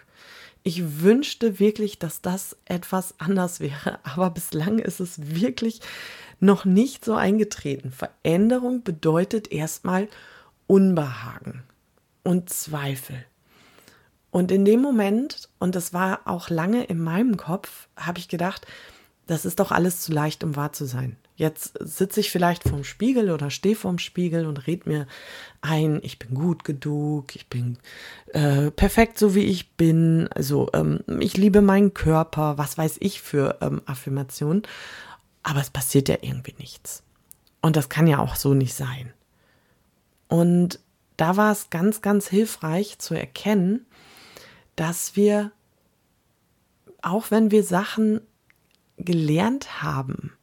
Ich 0.68 1.00
wünschte 1.02 1.60
wirklich, 1.60 1.98
dass 1.98 2.22
das 2.22 2.58
etwas 2.66 3.16
anders 3.20 3.62
wäre, 3.62 4.00
aber 4.04 4.30
bislang 4.32 4.80
ist 4.80 5.00
es 5.00 5.34
wirklich 5.34 5.80
noch 6.42 6.66
nicht 6.66 7.06
so 7.06 7.16
eingetreten. 7.16 7.94
Veränderung 7.94 8.84
bedeutet 8.84 9.50
erstmal 9.50 10.10
Unbehagen 10.68 11.64
und 12.26 12.50
Zweifel. 12.50 13.24
Und 14.30 14.52
in 14.52 14.66
dem 14.66 14.82
Moment, 14.82 15.48
und 15.58 15.74
das 15.74 15.94
war 15.94 16.20
auch 16.26 16.50
lange 16.50 16.84
in 16.84 17.02
meinem 17.02 17.38
Kopf, 17.38 17.88
habe 17.96 18.20
ich 18.20 18.28
gedacht, 18.28 18.68
das 19.26 19.46
ist 19.46 19.62
doch 19.62 19.72
alles 19.72 20.02
zu 20.02 20.12
leicht, 20.12 20.44
um 20.44 20.58
wahr 20.58 20.74
zu 20.74 20.84
sein. 20.84 21.16
Jetzt 21.38 21.77
sitze 21.79 22.20
ich 22.20 22.32
vielleicht 22.32 22.63
vorm 22.63 22.84
Spiegel 22.84 23.29
oder 23.29 23.51
stehe 23.51 23.75
vorm 23.75 24.00
Spiegel 24.00 24.48
und 24.48 24.65
red 24.65 24.88
mir 24.88 25.06
ein, 25.62 26.00
ich 26.01 26.17
bin 26.17 26.34
gut 26.34 26.63
genug, 26.63 27.36
ich 27.36 27.46
bin 27.46 27.77
äh, 28.34 28.72
perfekt 28.72 29.20
so 29.20 29.36
wie 29.36 29.44
ich 29.44 29.70
bin, 29.74 30.27
also 30.34 30.67
ähm, 30.74 31.01
ich 31.20 31.38
liebe 31.38 31.62
meinen 31.62 31.94
Körper, 31.94 32.58
was 32.58 32.79
weiß 32.79 32.98
ich 33.01 33.22
für 33.22 33.60
ähm, 33.62 33.84
Affirmationen, 33.86 34.63
aber 35.44 35.62
es 35.62 35.70
passiert 35.70 36.10
ja 36.10 36.17
irgendwie 36.22 36.56
nichts. 36.58 37.03
Und 37.62 37.75
das 37.75 37.88
kann 37.88 38.08
ja 38.08 38.17
auch 38.17 38.36
so 38.36 38.56
nicht 38.56 38.74
sein. 38.74 39.13
Und 40.29 40.79
da 41.17 41.38
war 41.38 41.51
es 41.51 41.70
ganz, 41.70 42.01
ganz 42.01 42.27
hilfreich 42.27 42.98
zu 42.98 43.13
erkennen, 43.13 43.86
dass 44.75 45.15
wir, 45.15 45.51
auch 47.03 47.29
wenn 47.29 47.51
wir 47.51 47.63
Sachen 47.63 48.22
gelernt 48.98 49.84
haben, 49.84 50.34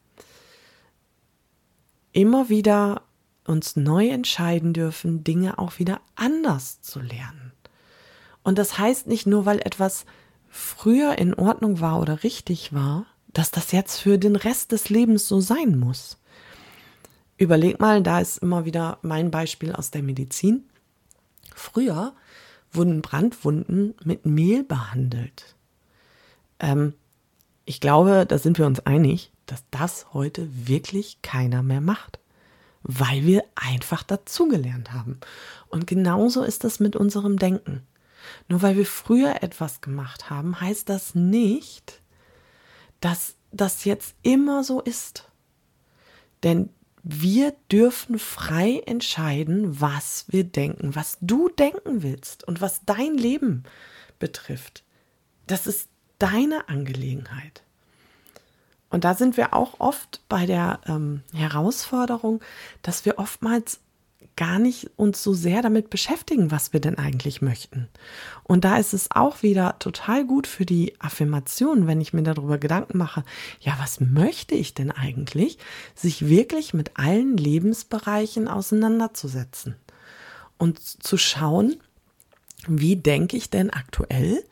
immer 2.14 2.48
wieder 2.48 3.02
uns 3.46 3.76
neu 3.76 4.08
entscheiden 4.08 4.72
dürfen, 4.72 5.22
Dinge 5.24 5.58
auch 5.58 5.78
wieder 5.78 6.00
anders 6.14 6.80
zu 6.80 7.00
lernen. 7.00 7.52
Und 8.42 8.58
das 8.58 8.78
heißt 8.78 9.06
nicht 9.06 9.26
nur, 9.26 9.44
weil 9.44 9.58
etwas 9.58 10.06
früher 10.48 11.18
in 11.18 11.34
Ordnung 11.34 11.80
war 11.80 12.00
oder 12.00 12.22
richtig 12.22 12.72
war, 12.72 13.04
dass 13.32 13.50
das 13.50 13.72
jetzt 13.72 13.98
für 13.98 14.18
den 14.18 14.36
Rest 14.36 14.72
des 14.72 14.88
Lebens 14.88 15.28
so 15.28 15.40
sein 15.40 15.78
muss. 15.78 16.18
Überleg 17.36 17.80
mal, 17.80 18.02
da 18.02 18.20
ist 18.20 18.38
immer 18.38 18.64
wieder 18.64 18.98
mein 19.02 19.30
Beispiel 19.30 19.72
aus 19.72 19.90
der 19.90 20.02
Medizin. 20.02 20.64
Früher 21.54 22.14
wurden 22.70 23.02
Brandwunden 23.02 23.94
mit 24.04 24.24
Mehl 24.24 24.62
behandelt. 24.62 25.56
Ähm, 26.60 26.94
ich 27.64 27.80
glaube, 27.80 28.24
da 28.26 28.38
sind 28.38 28.58
wir 28.58 28.66
uns 28.66 28.80
einig, 28.80 29.32
dass 29.46 29.64
das 29.70 30.12
heute 30.12 30.48
wirklich 30.66 31.22
keiner 31.22 31.62
mehr 31.62 31.80
macht, 31.80 32.18
weil 32.82 33.24
wir 33.24 33.44
einfach 33.54 34.02
dazugelernt 34.02 34.92
haben. 34.92 35.20
Und 35.68 35.86
genauso 35.86 36.42
ist 36.42 36.64
das 36.64 36.80
mit 36.80 36.96
unserem 36.96 37.38
Denken. 37.38 37.82
Nur 38.48 38.62
weil 38.62 38.76
wir 38.76 38.86
früher 38.86 39.42
etwas 39.42 39.80
gemacht 39.80 40.30
haben, 40.30 40.60
heißt 40.60 40.88
das 40.88 41.14
nicht, 41.14 42.00
dass 43.00 43.36
das 43.52 43.84
jetzt 43.84 44.14
immer 44.22 44.64
so 44.64 44.80
ist. 44.80 45.30
Denn 46.42 46.70
wir 47.02 47.54
dürfen 47.70 48.18
frei 48.18 48.82
entscheiden, 48.86 49.80
was 49.80 50.24
wir 50.28 50.44
denken, 50.44 50.94
was 50.94 51.18
du 51.20 51.50
denken 51.50 52.02
willst 52.02 52.44
und 52.44 52.60
was 52.62 52.84
dein 52.86 53.16
Leben 53.18 53.64
betrifft. 54.18 54.84
Das 55.46 55.66
ist 55.66 55.88
deine 56.18 56.68
Angelegenheit. 56.68 57.62
Und 58.94 59.02
da 59.02 59.14
sind 59.14 59.36
wir 59.36 59.54
auch 59.54 59.80
oft 59.80 60.20
bei 60.28 60.46
der 60.46 60.78
ähm, 60.86 61.22
Herausforderung, 61.32 62.40
dass 62.82 63.04
wir 63.04 63.18
oftmals 63.18 63.80
gar 64.36 64.60
nicht 64.60 64.88
uns 64.94 65.20
so 65.20 65.34
sehr 65.34 65.62
damit 65.62 65.90
beschäftigen, 65.90 66.52
was 66.52 66.72
wir 66.72 66.78
denn 66.78 66.96
eigentlich 66.96 67.42
möchten. 67.42 67.88
Und 68.44 68.64
da 68.64 68.76
ist 68.76 68.94
es 68.94 69.10
auch 69.10 69.42
wieder 69.42 69.80
total 69.80 70.24
gut 70.24 70.46
für 70.46 70.64
die 70.64 70.94
Affirmation, 71.00 71.88
wenn 71.88 72.00
ich 72.00 72.12
mir 72.12 72.22
darüber 72.22 72.56
Gedanken 72.56 72.96
mache, 72.96 73.24
ja, 73.58 73.74
was 73.80 73.98
möchte 73.98 74.54
ich 74.54 74.74
denn 74.74 74.92
eigentlich, 74.92 75.58
sich 75.96 76.28
wirklich 76.28 76.72
mit 76.72 76.92
allen 76.94 77.36
Lebensbereichen 77.36 78.46
auseinanderzusetzen 78.46 79.74
und 80.56 80.78
zu 80.78 81.16
schauen, 81.16 81.76
wie 82.68 82.94
denke 82.94 83.36
ich 83.36 83.50
denn 83.50 83.70
aktuell 83.70 84.44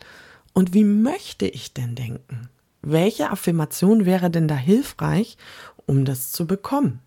Und 0.52 0.74
wie 0.74 0.84
möchte 0.84 1.46
ich 1.46 1.72
denn 1.72 1.94
denken? 1.94 2.48
Welche 2.82 3.30
Affirmation 3.30 4.04
wäre 4.04 4.30
denn 4.30 4.48
da 4.48 4.56
hilfreich, 4.56 5.36
um 5.86 6.04
das 6.04 6.32
zu 6.32 6.46
bekommen? 6.46 7.00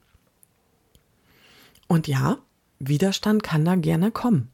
Und 1.88 2.08
ja, 2.08 2.38
Widerstand 2.80 3.44
kann 3.44 3.66
da 3.66 3.76
gerne 3.76 4.12
kommen. 4.12 4.50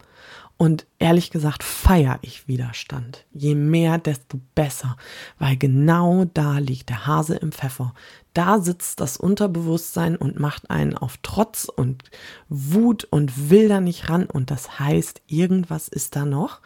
Und 0.58 0.86
ehrlich 1.00 1.32
gesagt 1.32 1.64
feiere 1.64 2.20
ich 2.22 2.48
Widerstand. 2.48 3.26
Je 3.34 3.56
mehr, 3.56 3.98
desto 3.98 4.40
besser, 4.54 4.96
weil 5.40 5.58
genau 5.58 6.26
da 6.26 6.60
liegt 6.60 6.90
der 6.90 7.08
Hase 7.08 7.36
im 7.36 7.52
Pfeffer. 7.52 7.96
Da 8.36 8.60
sitzt 8.60 9.00
das 9.00 9.18
Unterbewusstsein 9.18 10.16
und 10.16 10.40
macht 10.40 10.70
einen 10.70 10.96
auf 10.96 11.18
Trotz 11.24 11.66
und 11.66 12.04
Wut 12.48 13.06
und 13.06 13.50
will 13.50 13.70
da 13.70 13.82
nicht 13.82 14.10
ran. 14.10 14.26
Und 14.28 14.52
das 14.52 14.80
heißt, 14.80 15.24
irgendwas 15.26 15.88
ist 15.88 16.16
da 16.16 16.26
noch. 16.26 16.62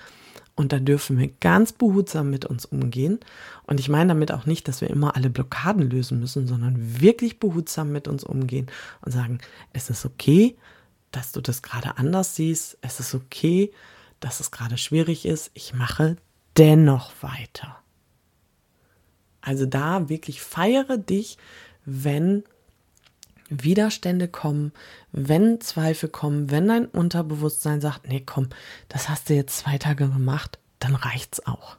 Und 0.56 0.72
da 0.72 0.80
dürfen 0.80 1.18
wir 1.18 1.28
ganz 1.42 1.74
behutsam 1.74 2.30
mit 2.30 2.46
uns 2.46 2.66
umgehen. 2.66 3.20
Und 3.68 3.80
ich 3.80 3.90
meine 3.90 4.10
damit 4.10 4.32
auch 4.32 4.46
nicht, 4.46 4.68
dass 4.68 4.80
wir 4.80 4.90
immer 4.90 5.16
alle 5.16 5.30
Blockaden 5.30 5.90
lösen 5.90 6.20
müssen, 6.20 6.48
sondern 6.48 7.02
wirklich 7.02 7.40
behutsam 7.40 7.92
mit 7.92 8.08
uns 8.08 8.24
umgehen 8.24 8.68
und 9.02 9.12
sagen, 9.12 9.40
es 9.74 9.90
ist 9.90 10.06
okay, 10.06 10.56
dass 11.12 11.34
du 11.34 11.42
das 11.42 11.62
gerade 11.62 11.98
anders 11.98 12.36
siehst. 12.36 12.78
Es 12.82 13.02
ist 13.02 13.14
okay, 13.16 13.72
dass 14.22 14.40
es 14.40 14.52
gerade 14.52 14.78
schwierig 14.78 15.26
ist. 15.26 15.52
Ich 15.54 15.74
mache 15.74 16.16
dennoch 16.58 17.12
weiter. 17.22 17.78
Also 19.42 19.66
da 19.66 20.10
wirklich 20.10 20.42
feiere 20.42 20.98
dich, 20.98 21.38
wenn 21.86 22.44
Widerstände 23.50 24.28
kommen, 24.28 24.72
wenn 25.12 25.62
Zweifel 25.62 26.10
kommen, 26.10 26.50
wenn 26.52 26.68
dein 26.68 26.86
Unterbewusstsein 26.86 27.82
sagt, 27.82 28.08
nee, 28.08 28.24
komm, 28.26 28.50
das 28.90 29.10
hast 29.10 29.30
du 29.30 29.34
jetzt 29.34 29.60
zwei 29.60 29.78
Tage 29.78 30.10
gemacht, 30.10 30.60
dann 30.80 30.96
reicht's 30.96 31.46
auch. 31.46 31.78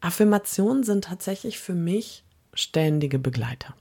Affirmationen 0.00 0.82
sind 0.82 1.04
tatsächlich 1.04 1.58
für 1.58 1.74
mich 1.74 2.24
ständige 2.54 3.18
Begleiter. 3.18 3.74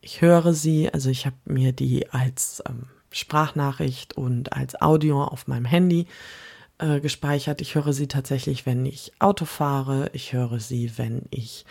Ich 0.00 0.20
höre 0.22 0.54
sie, 0.54 0.92
also 0.92 1.10
ich 1.10 1.26
habe 1.26 1.36
mir 1.44 1.72
die 1.72 2.08
als 2.10 2.62
ähm, 2.68 2.84
Sprachnachricht 3.10 4.16
und 4.16 4.52
als 4.52 4.80
Audio 4.80 5.24
auf 5.24 5.46
meinem 5.46 5.64
Handy 5.64 6.06
äh, 6.78 7.00
gespeichert. 7.00 7.60
Ich 7.60 7.74
höre 7.74 7.92
sie 7.92 8.06
tatsächlich, 8.06 8.64
wenn 8.64 8.86
ich 8.86 9.12
Auto 9.18 9.44
fahre. 9.44 10.10
Ich 10.12 10.32
höre 10.32 10.60
sie, 10.60 10.96
wenn 10.96 11.22
ich 11.30 11.64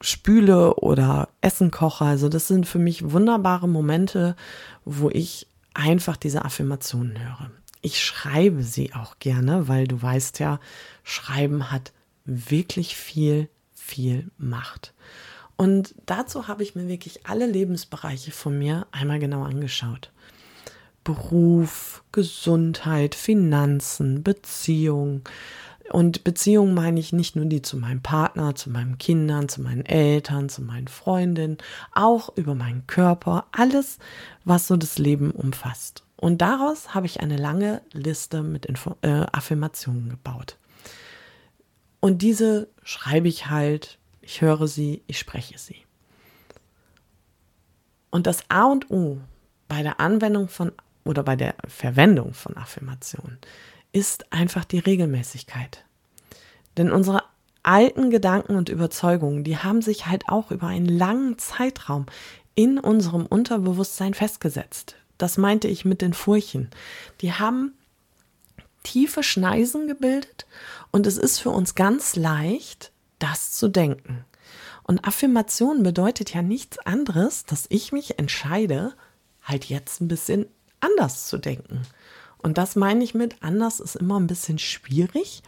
spüle 0.00 0.74
oder 0.74 1.28
Essen 1.40 1.70
koche. 1.70 2.04
Also 2.04 2.28
das 2.28 2.48
sind 2.48 2.66
für 2.66 2.78
mich 2.78 3.10
wunderbare 3.10 3.68
Momente, 3.68 4.36
wo 4.84 5.10
ich 5.10 5.46
einfach 5.74 6.16
diese 6.16 6.44
Affirmationen 6.44 7.18
höre. 7.18 7.50
Ich 7.80 8.02
schreibe 8.02 8.62
sie 8.62 8.92
auch 8.94 9.18
gerne, 9.18 9.68
weil 9.68 9.86
du 9.86 10.00
weißt 10.00 10.40
ja, 10.40 10.60
Schreiben 11.04 11.70
hat 11.70 11.92
wirklich 12.24 12.96
viel, 12.96 13.48
viel 13.74 14.30
Macht. 14.36 14.92
Und 15.56 15.94
dazu 16.06 16.46
habe 16.46 16.62
ich 16.62 16.74
mir 16.74 16.86
wirklich 16.86 17.26
alle 17.26 17.46
Lebensbereiche 17.46 18.30
von 18.30 18.58
mir 18.58 18.86
einmal 18.92 19.18
genau 19.18 19.42
angeschaut. 19.42 20.12
Beruf, 21.02 22.04
Gesundheit, 22.12 23.14
Finanzen, 23.14 24.22
Beziehung. 24.22 25.22
Und 25.90 26.24
Beziehung 26.24 26.74
meine 26.74 27.00
ich 27.00 27.12
nicht 27.12 27.36
nur 27.36 27.46
die 27.46 27.62
zu 27.62 27.76
meinem 27.76 28.02
Partner, 28.02 28.54
zu 28.54 28.70
meinen 28.70 28.98
Kindern, 28.98 29.48
zu 29.48 29.62
meinen 29.62 29.86
Eltern, 29.86 30.48
zu 30.48 30.62
meinen 30.62 30.88
Freundinnen, 30.88 31.58
auch 31.94 32.36
über 32.36 32.54
meinen 32.54 32.86
Körper, 32.86 33.46
alles, 33.52 33.98
was 34.44 34.66
so 34.66 34.76
das 34.76 34.98
Leben 34.98 35.30
umfasst. 35.30 36.04
Und 36.16 36.42
daraus 36.42 36.94
habe 36.94 37.06
ich 37.06 37.20
eine 37.20 37.36
lange 37.36 37.80
Liste 37.92 38.42
mit 38.42 38.66
Info 38.66 38.96
äh, 39.02 39.24
Affirmationen 39.32 40.10
gebaut. 40.10 40.58
Und 42.00 42.22
diese 42.22 42.68
schreibe 42.82 43.28
ich 43.28 43.48
halt 43.48 43.98
ich 44.28 44.42
höre 44.42 44.68
sie, 44.68 45.02
ich 45.06 45.18
spreche 45.18 45.56
sie. 45.56 45.86
Und 48.10 48.26
das 48.26 48.44
A 48.50 48.64
und 48.64 48.90
O 48.90 49.18
bei 49.68 49.82
der 49.82 50.00
Anwendung 50.00 50.48
von 50.48 50.70
oder 51.04 51.22
bei 51.22 51.34
der 51.34 51.54
Verwendung 51.66 52.34
von 52.34 52.54
Affirmationen 52.58 53.38
ist 53.92 54.32
einfach 54.32 54.64
die 54.64 54.78
Regelmäßigkeit. 54.78 55.84
Denn 56.76 56.92
unsere 56.92 57.24
alten 57.62 58.10
Gedanken 58.10 58.56
und 58.56 58.68
Überzeugungen, 58.68 59.44
die 59.44 59.58
haben 59.58 59.82
sich 59.82 60.06
halt 60.06 60.24
auch 60.28 60.50
über 60.50 60.68
einen 60.68 60.88
langen 60.88 61.38
Zeitraum 61.38 62.06
in 62.54 62.78
unserem 62.78 63.26
Unterbewusstsein 63.26 64.14
festgesetzt. 64.14 64.96
Das 65.18 65.36
meinte 65.36 65.68
ich 65.68 65.84
mit 65.84 66.00
den 66.00 66.14
Furchen. 66.14 66.70
Die 67.20 67.32
haben 67.32 67.74
tiefe 68.84 69.22
Schneisen 69.22 69.88
gebildet 69.88 70.46
und 70.90 71.06
es 71.06 71.18
ist 71.18 71.40
für 71.40 71.50
uns 71.50 71.74
ganz 71.74 72.16
leicht, 72.16 72.92
das 73.18 73.52
zu 73.52 73.68
denken. 73.68 74.24
Und 74.84 75.06
Affirmation 75.06 75.82
bedeutet 75.82 76.32
ja 76.32 76.40
nichts 76.40 76.78
anderes, 76.78 77.44
dass 77.44 77.66
ich 77.68 77.92
mich 77.92 78.18
entscheide, 78.18 78.94
halt 79.42 79.66
jetzt 79.66 80.00
ein 80.00 80.08
bisschen 80.08 80.46
anders 80.80 81.26
zu 81.26 81.36
denken. 81.36 81.82
Und 82.42 82.58
das 82.58 82.76
meine 82.76 83.02
ich 83.04 83.14
mit 83.14 83.42
anders 83.42 83.80
ist 83.80 83.96
immer 83.96 84.18
ein 84.18 84.26
bisschen 84.26 84.58
schwierig, 84.58 85.42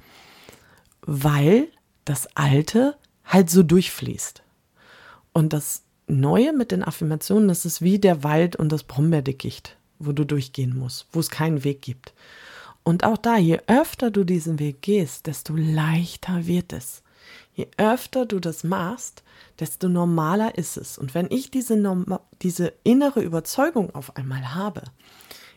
weil 1.03 1.69
das 2.05 2.37
Alte 2.37 2.97
halt 3.25 3.51
so 3.51 3.63
durchfließt. 3.63 4.43
Und 5.33 5.53
das 5.53 5.83
Neue 6.11 6.53
mit 6.53 6.73
den 6.73 6.83
Affirmationen, 6.83 7.47
das 7.47 7.65
ist 7.65 7.83
wie 7.83 8.01
der 8.01 8.25
Wald 8.25 8.57
und 8.57 8.73
das 8.73 8.83
Brombeerdickicht, 8.83 9.77
wo 10.01 10.11
du 10.11 10.25
durchgehen 10.25 10.77
musst, 10.77 11.07
wo 11.13 11.21
es 11.21 11.31
keinen 11.31 11.63
Weg 11.63 11.83
gibt. 11.83 12.13
Und 12.83 13.05
auch 13.05 13.17
da, 13.17 13.37
je 13.37 13.61
öfter 13.69 14.11
du 14.11 14.25
diesen 14.25 14.59
Weg 14.59 14.83
gehst, 14.83 15.27
desto 15.29 15.55
leichter 15.55 16.47
wird 16.47 16.73
es. 16.73 17.03
Je 17.55 17.69
öfter 17.77 18.27
du 18.27 18.41
das 18.41 18.65
machst, 18.65 19.23
desto 19.61 19.89
normaler 19.89 20.59
ist 20.59 20.77
es. 20.77 20.99
Und 20.99 21.15
wenn 21.15 21.31
ich 21.31 21.51
diese, 21.51 21.77
diese 22.43 22.73
innere 22.83 23.21
Überzeugung 23.21 23.95
auf 23.95 24.17
einmal 24.17 24.55
habe, 24.55 24.83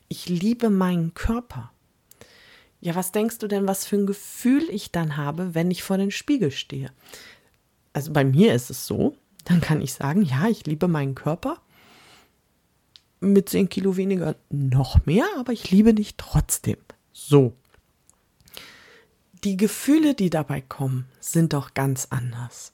ich 0.07 0.29
liebe 0.29 0.69
meinen 0.69 1.13
Körper, 1.13 1.71
ja, 2.79 2.95
was 2.95 3.11
denkst 3.11 3.37
du 3.39 3.47
denn, 3.47 3.67
was 3.67 3.85
für 3.85 3.95
ein 3.95 4.05
Gefühl 4.05 4.63
ich 4.69 4.91
dann 4.91 5.15
habe, 5.15 5.55
wenn 5.55 5.71
ich 5.71 5.83
vor 5.83 5.97
den 5.97 6.11
Spiegel 6.11 6.51
stehe? 6.51 6.91
Also 7.93 8.11
bei 8.11 8.25
mir 8.25 8.53
ist 8.53 8.69
es 8.69 8.85
so, 8.85 9.15
dann 9.45 9.61
kann 9.61 9.81
ich 9.81 9.93
sagen, 9.93 10.23
ja, 10.23 10.47
ich 10.47 10.65
liebe 10.65 10.87
meinen 10.87 11.15
Körper. 11.15 11.61
Mit 13.21 13.47
10 13.47 13.69
Kilo 13.69 13.95
weniger 13.95 14.35
noch 14.49 15.05
mehr, 15.05 15.25
aber 15.37 15.53
ich 15.53 15.71
liebe 15.71 15.93
dich 15.93 16.15
trotzdem. 16.17 16.77
So 17.13 17.53
die 19.43 19.57
Gefühle, 19.57 20.13
die 20.13 20.29
dabei 20.29 20.61
kommen, 20.61 21.05
sind 21.19 21.53
doch 21.53 21.73
ganz 21.73 22.07
anders. 22.09 22.73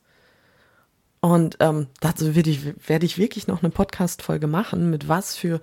Und 1.22 1.58
ähm, 1.60 1.88
dazu 2.00 2.36
werde 2.36 2.50
ich, 2.50 2.88
werde 2.88 3.06
ich 3.06 3.18
wirklich 3.18 3.48
noch 3.48 3.62
eine 3.62 3.72
Podcast-Folge 3.72 4.48
machen, 4.48 4.89
mit 4.89 5.08
was 5.08 5.36
für 5.36 5.62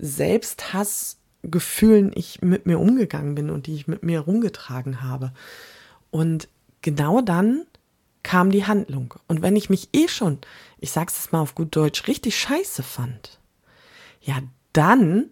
Selbsthassgefühlen 0.00 2.12
ich 2.14 2.42
mit 2.42 2.66
mir 2.66 2.78
umgegangen 2.78 3.34
bin 3.34 3.50
und 3.50 3.66
die 3.66 3.74
ich 3.74 3.86
mit 3.86 4.02
mir 4.02 4.20
rumgetragen 4.20 5.02
habe. 5.02 5.32
Und 6.10 6.48
genau 6.82 7.20
dann 7.20 7.66
kam 8.22 8.50
die 8.50 8.66
Handlung. 8.66 9.14
Und 9.28 9.42
wenn 9.42 9.56
ich 9.56 9.70
mich 9.70 9.88
eh 9.92 10.08
schon, 10.08 10.38
ich 10.78 10.90
sag's 10.90 11.16
jetzt 11.16 11.32
mal 11.32 11.40
auf 11.40 11.54
gut 11.54 11.74
Deutsch, 11.76 12.06
richtig 12.06 12.38
scheiße 12.38 12.82
fand, 12.82 13.38
ja, 14.20 14.38
dann 14.72 15.30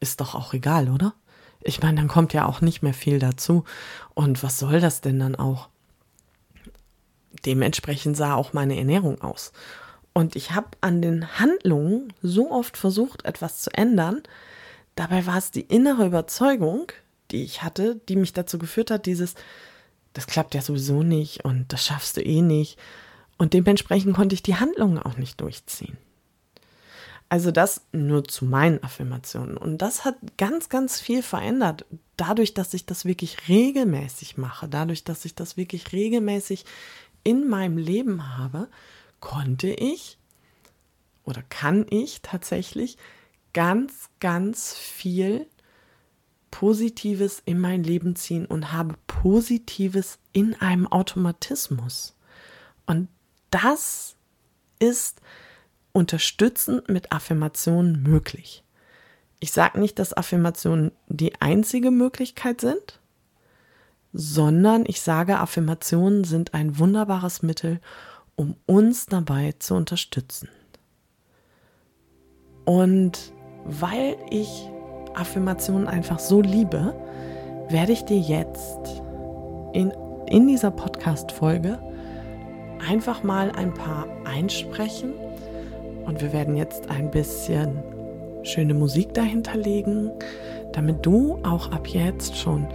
ist 0.00 0.20
doch 0.20 0.34
auch 0.34 0.52
egal, 0.52 0.90
oder? 0.90 1.14
Ich 1.62 1.82
meine, 1.82 1.96
dann 1.96 2.08
kommt 2.08 2.32
ja 2.32 2.46
auch 2.46 2.60
nicht 2.60 2.82
mehr 2.82 2.94
viel 2.94 3.18
dazu. 3.18 3.64
Und 4.14 4.42
was 4.42 4.58
soll 4.58 4.80
das 4.80 5.00
denn 5.00 5.18
dann 5.18 5.34
auch? 5.34 5.68
Dementsprechend 7.44 8.16
sah 8.16 8.34
auch 8.34 8.52
meine 8.52 8.76
Ernährung 8.76 9.20
aus. 9.20 9.52
Und 10.16 10.34
ich 10.34 10.52
habe 10.52 10.68
an 10.80 11.02
den 11.02 11.38
Handlungen 11.38 12.10
so 12.22 12.50
oft 12.50 12.78
versucht, 12.78 13.26
etwas 13.26 13.60
zu 13.60 13.70
ändern. 13.74 14.22
Dabei 14.94 15.26
war 15.26 15.36
es 15.36 15.50
die 15.50 15.60
innere 15.60 16.06
Überzeugung, 16.06 16.90
die 17.30 17.44
ich 17.44 17.62
hatte, 17.62 18.00
die 18.08 18.16
mich 18.16 18.32
dazu 18.32 18.56
geführt 18.56 18.90
hat, 18.90 19.04
dieses, 19.04 19.34
das 20.14 20.26
klappt 20.26 20.54
ja 20.54 20.62
sowieso 20.62 21.02
nicht 21.02 21.44
und 21.44 21.70
das 21.70 21.84
schaffst 21.84 22.16
du 22.16 22.22
eh 22.22 22.40
nicht. 22.40 22.78
Und 23.36 23.52
dementsprechend 23.52 24.16
konnte 24.16 24.34
ich 24.34 24.42
die 24.42 24.54
Handlungen 24.54 24.98
auch 24.98 25.18
nicht 25.18 25.38
durchziehen. 25.38 25.98
Also 27.28 27.50
das 27.50 27.82
nur 27.92 28.24
zu 28.24 28.46
meinen 28.46 28.82
Affirmationen. 28.82 29.58
Und 29.58 29.82
das 29.82 30.06
hat 30.06 30.16
ganz, 30.38 30.70
ganz 30.70 30.98
viel 30.98 31.22
verändert. 31.22 31.84
Dadurch, 32.16 32.54
dass 32.54 32.72
ich 32.72 32.86
das 32.86 33.04
wirklich 33.04 33.50
regelmäßig 33.50 34.38
mache, 34.38 34.66
dadurch, 34.66 35.04
dass 35.04 35.26
ich 35.26 35.34
das 35.34 35.58
wirklich 35.58 35.92
regelmäßig 35.92 36.64
in 37.22 37.46
meinem 37.46 37.76
Leben 37.76 38.38
habe, 38.38 38.68
konnte 39.26 39.70
ich 39.70 40.18
oder 41.24 41.42
kann 41.48 41.84
ich 41.90 42.22
tatsächlich 42.22 42.96
ganz, 43.52 44.08
ganz 44.20 44.72
viel 44.72 45.48
Positives 46.52 47.42
in 47.44 47.58
mein 47.58 47.82
Leben 47.82 48.14
ziehen 48.14 48.46
und 48.46 48.72
habe 48.72 48.94
Positives 49.08 50.20
in 50.32 50.54
einem 50.60 50.86
Automatismus. 50.86 52.14
Und 52.86 53.08
das 53.50 54.14
ist 54.78 55.20
unterstützend 55.90 56.88
mit 56.88 57.10
Affirmationen 57.10 58.04
möglich. 58.04 58.62
Ich 59.40 59.50
sage 59.50 59.80
nicht, 59.80 59.98
dass 59.98 60.12
Affirmationen 60.12 60.92
die 61.08 61.40
einzige 61.40 61.90
Möglichkeit 61.90 62.60
sind. 62.60 63.00
sondern 64.18 64.84
ich 64.86 65.02
sage, 65.02 65.38
Affirmationen 65.38 66.24
sind 66.24 66.54
ein 66.54 66.78
wunderbares 66.78 67.42
Mittel, 67.42 67.80
um 68.36 68.54
uns 68.66 69.06
dabei 69.06 69.54
zu 69.58 69.74
unterstützen. 69.74 70.48
Und 72.64 73.32
weil 73.64 74.16
ich 74.30 74.68
Affirmationen 75.14 75.88
einfach 75.88 76.18
so 76.18 76.40
liebe, 76.42 76.94
werde 77.68 77.92
ich 77.92 78.04
dir 78.04 78.18
jetzt 78.18 79.02
in, 79.72 79.92
in 80.26 80.46
dieser 80.46 80.70
Podcast-Folge 80.70 81.78
einfach 82.88 83.22
mal 83.22 83.50
ein 83.52 83.72
paar 83.72 84.06
einsprechen. 84.24 85.12
Und 86.04 86.20
wir 86.20 86.32
werden 86.32 86.56
jetzt 86.56 86.90
ein 86.90 87.10
bisschen 87.10 87.82
schöne 88.42 88.74
Musik 88.74 89.14
dahinter 89.14 89.56
legen, 89.56 90.10
damit 90.72 91.04
du 91.04 91.38
auch 91.42 91.72
ab 91.72 91.88
jetzt 91.88 92.36
schon 92.36 92.68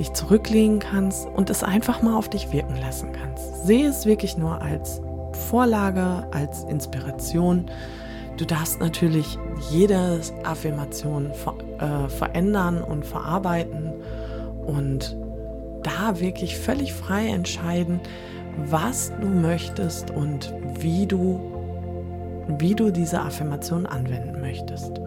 dich 0.00 0.12
zurücklegen 0.14 0.80
kannst 0.80 1.28
und 1.28 1.50
es 1.50 1.62
einfach 1.62 2.02
mal 2.02 2.16
auf 2.16 2.28
dich 2.28 2.52
wirken 2.52 2.76
lassen 2.80 3.12
kannst. 3.12 3.66
Sehe 3.66 3.88
es 3.88 4.06
wirklich 4.06 4.36
nur 4.36 4.60
als 4.60 5.00
Vorlage, 5.48 6.26
als 6.32 6.64
Inspiration. 6.64 7.66
Du 8.36 8.46
darfst 8.46 8.80
natürlich 8.80 9.38
jede 9.70 10.20
Affirmation 10.42 11.30
ver 11.34 11.54
äh, 11.78 12.08
verändern 12.08 12.82
und 12.82 13.04
verarbeiten 13.04 13.92
und 14.66 15.16
da 15.82 16.18
wirklich 16.18 16.56
völlig 16.58 16.92
frei 16.92 17.28
entscheiden, 17.28 18.00
was 18.56 19.12
du 19.20 19.28
möchtest 19.28 20.10
und 20.10 20.52
wie 20.78 21.06
du, 21.06 21.40
wie 22.58 22.74
du 22.74 22.90
diese 22.90 23.20
Affirmation 23.20 23.86
anwenden 23.86 24.40
möchtest. 24.40 25.00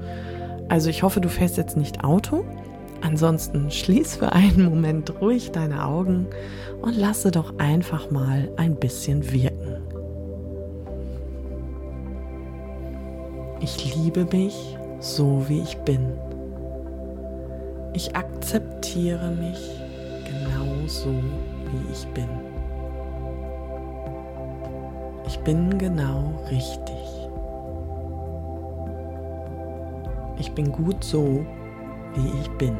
Also 0.69 0.89
ich 0.89 1.03
hoffe, 1.03 1.19
du 1.19 1.29
fährst 1.29 1.58
jetzt 1.58 1.77
nicht 1.77 2.03
Auto. 2.03 2.45
Ansonsten 3.04 3.70
schließ 3.70 4.16
für 4.16 4.32
einen 4.32 4.63
Moment 4.63 5.20
ruhig 5.20 5.52
deine 5.52 5.86
Augen 5.86 6.26
und 6.82 6.96
lasse 6.96 7.32
doch 7.32 7.60
einfach 7.60 8.10
mal 8.12 8.50
ein 8.56 8.78
bisschen 8.78 9.30
wirken. 9.30 9.82
Ich 13.60 13.94
liebe 13.94 14.26
mich 14.32 14.78
so, 15.02 15.44
wie 15.50 15.60
ich 15.60 15.78
bin. 15.80 16.13
Ich 17.94 18.16
akzeptiere 18.16 19.32
mich 19.32 19.82
genau 20.24 20.88
so, 20.88 21.10
wie 21.10 21.92
ich 21.92 22.08
bin. 22.08 22.30
Ich 25.28 25.38
bin 25.39 25.78
genau 25.78 26.39
richtig. 26.50 26.96
Ich 30.39 30.54
bin 30.54 30.72
gut 30.72 31.04
so, 31.04 31.46
wie 32.15 32.39
ich 32.39 32.49
bin. 32.52 32.78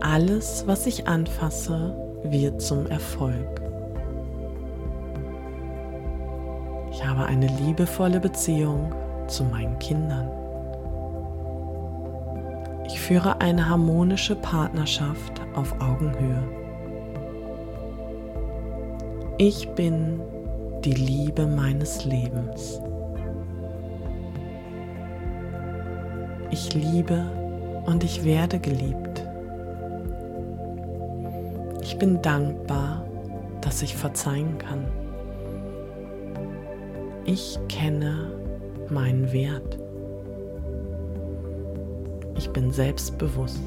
Alles, 0.00 0.64
was 0.66 0.86
ich 0.86 1.06
anfasse, 1.06 1.94
wird 2.24 2.60
zum 2.60 2.86
Erfolg. 2.86 3.62
Ich 6.90 7.06
habe 7.06 7.24
eine 7.24 7.46
liebevolle 7.46 8.20
Beziehung 8.20 8.92
zu 9.26 9.44
meinen 9.44 9.78
Kindern. 9.78 10.28
Ich 12.86 13.00
führe 13.00 13.40
eine 13.40 13.68
harmonische 13.68 14.36
Partnerschaft 14.36 15.40
auf 15.54 15.72
Augenhöhe. 15.80 16.42
Ich 19.38 19.68
bin 19.70 20.20
die 20.84 20.92
Liebe 20.92 21.46
meines 21.46 22.04
Lebens. 22.04 22.80
Ich 26.64 26.74
liebe 26.74 27.24
und 27.86 28.04
ich 28.04 28.24
werde 28.24 28.60
geliebt. 28.60 29.26
Ich 31.82 31.98
bin 31.98 32.22
dankbar, 32.22 33.04
dass 33.60 33.82
ich 33.82 33.96
verzeihen 33.96 34.58
kann. 34.58 34.86
Ich 37.24 37.58
kenne 37.68 38.30
meinen 38.88 39.32
Wert. 39.32 39.76
Ich 42.36 42.48
bin 42.50 42.70
selbstbewusst. 42.70 43.60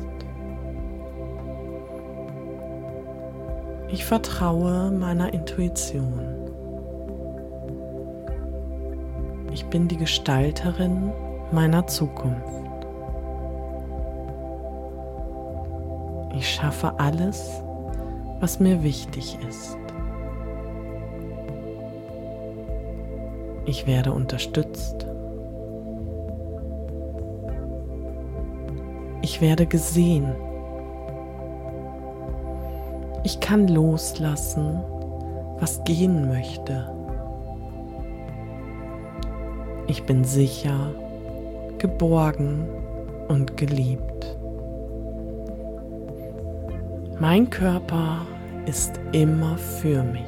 Ich 3.90 4.06
vertraue 4.06 4.90
meiner 4.92 5.34
Intuition. 5.34 6.22
Ich 9.52 9.66
bin 9.66 9.90
die 9.90 9.98
Gestalterin 9.98 11.12
meiner 11.52 11.88
Zukunft. 11.88 12.65
Ich 16.56 16.62
schaffe 16.62 16.98
alles, 17.02 17.62
was 18.40 18.62
mir 18.62 18.82
wichtig 18.82 19.38
ist. 19.46 19.78
Ich 23.66 23.86
werde 23.86 24.14
unterstützt. 24.14 25.06
Ich 29.22 29.42
werde 29.42 29.66
gesehen. 29.66 30.34
Ich 33.26 33.42
kann 33.42 33.68
loslassen, 33.68 34.80
was 35.60 35.84
gehen 35.84 36.30
möchte. 36.30 36.90
Ich 39.88 40.04
bin 40.06 40.24
sicher, 40.24 40.96
geborgen 41.80 42.66
und 43.28 43.58
geliebt. 43.58 44.15
Mein 47.18 47.50
Körper 47.50 48.28
ist 48.66 49.00
immer 49.14 49.58
für 49.58 50.04
mich. 50.04 50.22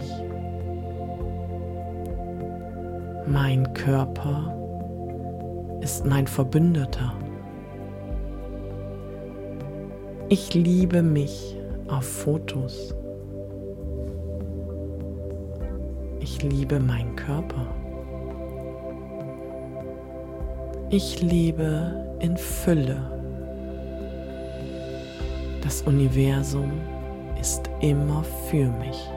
Mein 3.26 3.74
Körper 3.74 4.56
ist 5.82 6.06
mein 6.06 6.26
Verbündeter. 6.28 7.14
Ich 10.30 10.54
liebe 10.54 11.02
mich 11.02 11.58
auf 11.90 12.06
Fotos. 12.06 12.96
Ich 16.22 16.42
liebe 16.42 16.80
meinen 16.80 17.18
Körper. 17.18 17.68
Ich 20.90 21.22
lebe 21.22 22.16
in 22.20 22.38
Fülle. 22.38 23.17
Das 25.62 25.82
Universum 25.82 26.72
ist 27.40 27.70
immer 27.82 28.24
für 28.50 28.68
mich. 28.68 29.08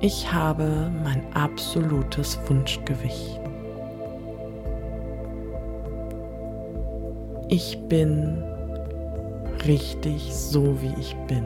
Ich 0.00 0.32
habe 0.32 0.90
mein 1.04 1.22
absolutes 1.32 2.36
Wunschgewicht. 2.48 3.40
Ich 7.48 7.80
bin 7.86 8.42
richtig 9.64 10.34
so, 10.34 10.82
wie 10.82 10.92
ich 10.98 11.14
bin. 11.28 11.44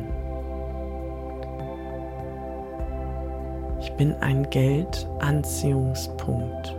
Ich 3.81 3.93
bin 3.93 4.15
ein 4.21 4.49
Geldanziehungspunkt. 4.49 6.75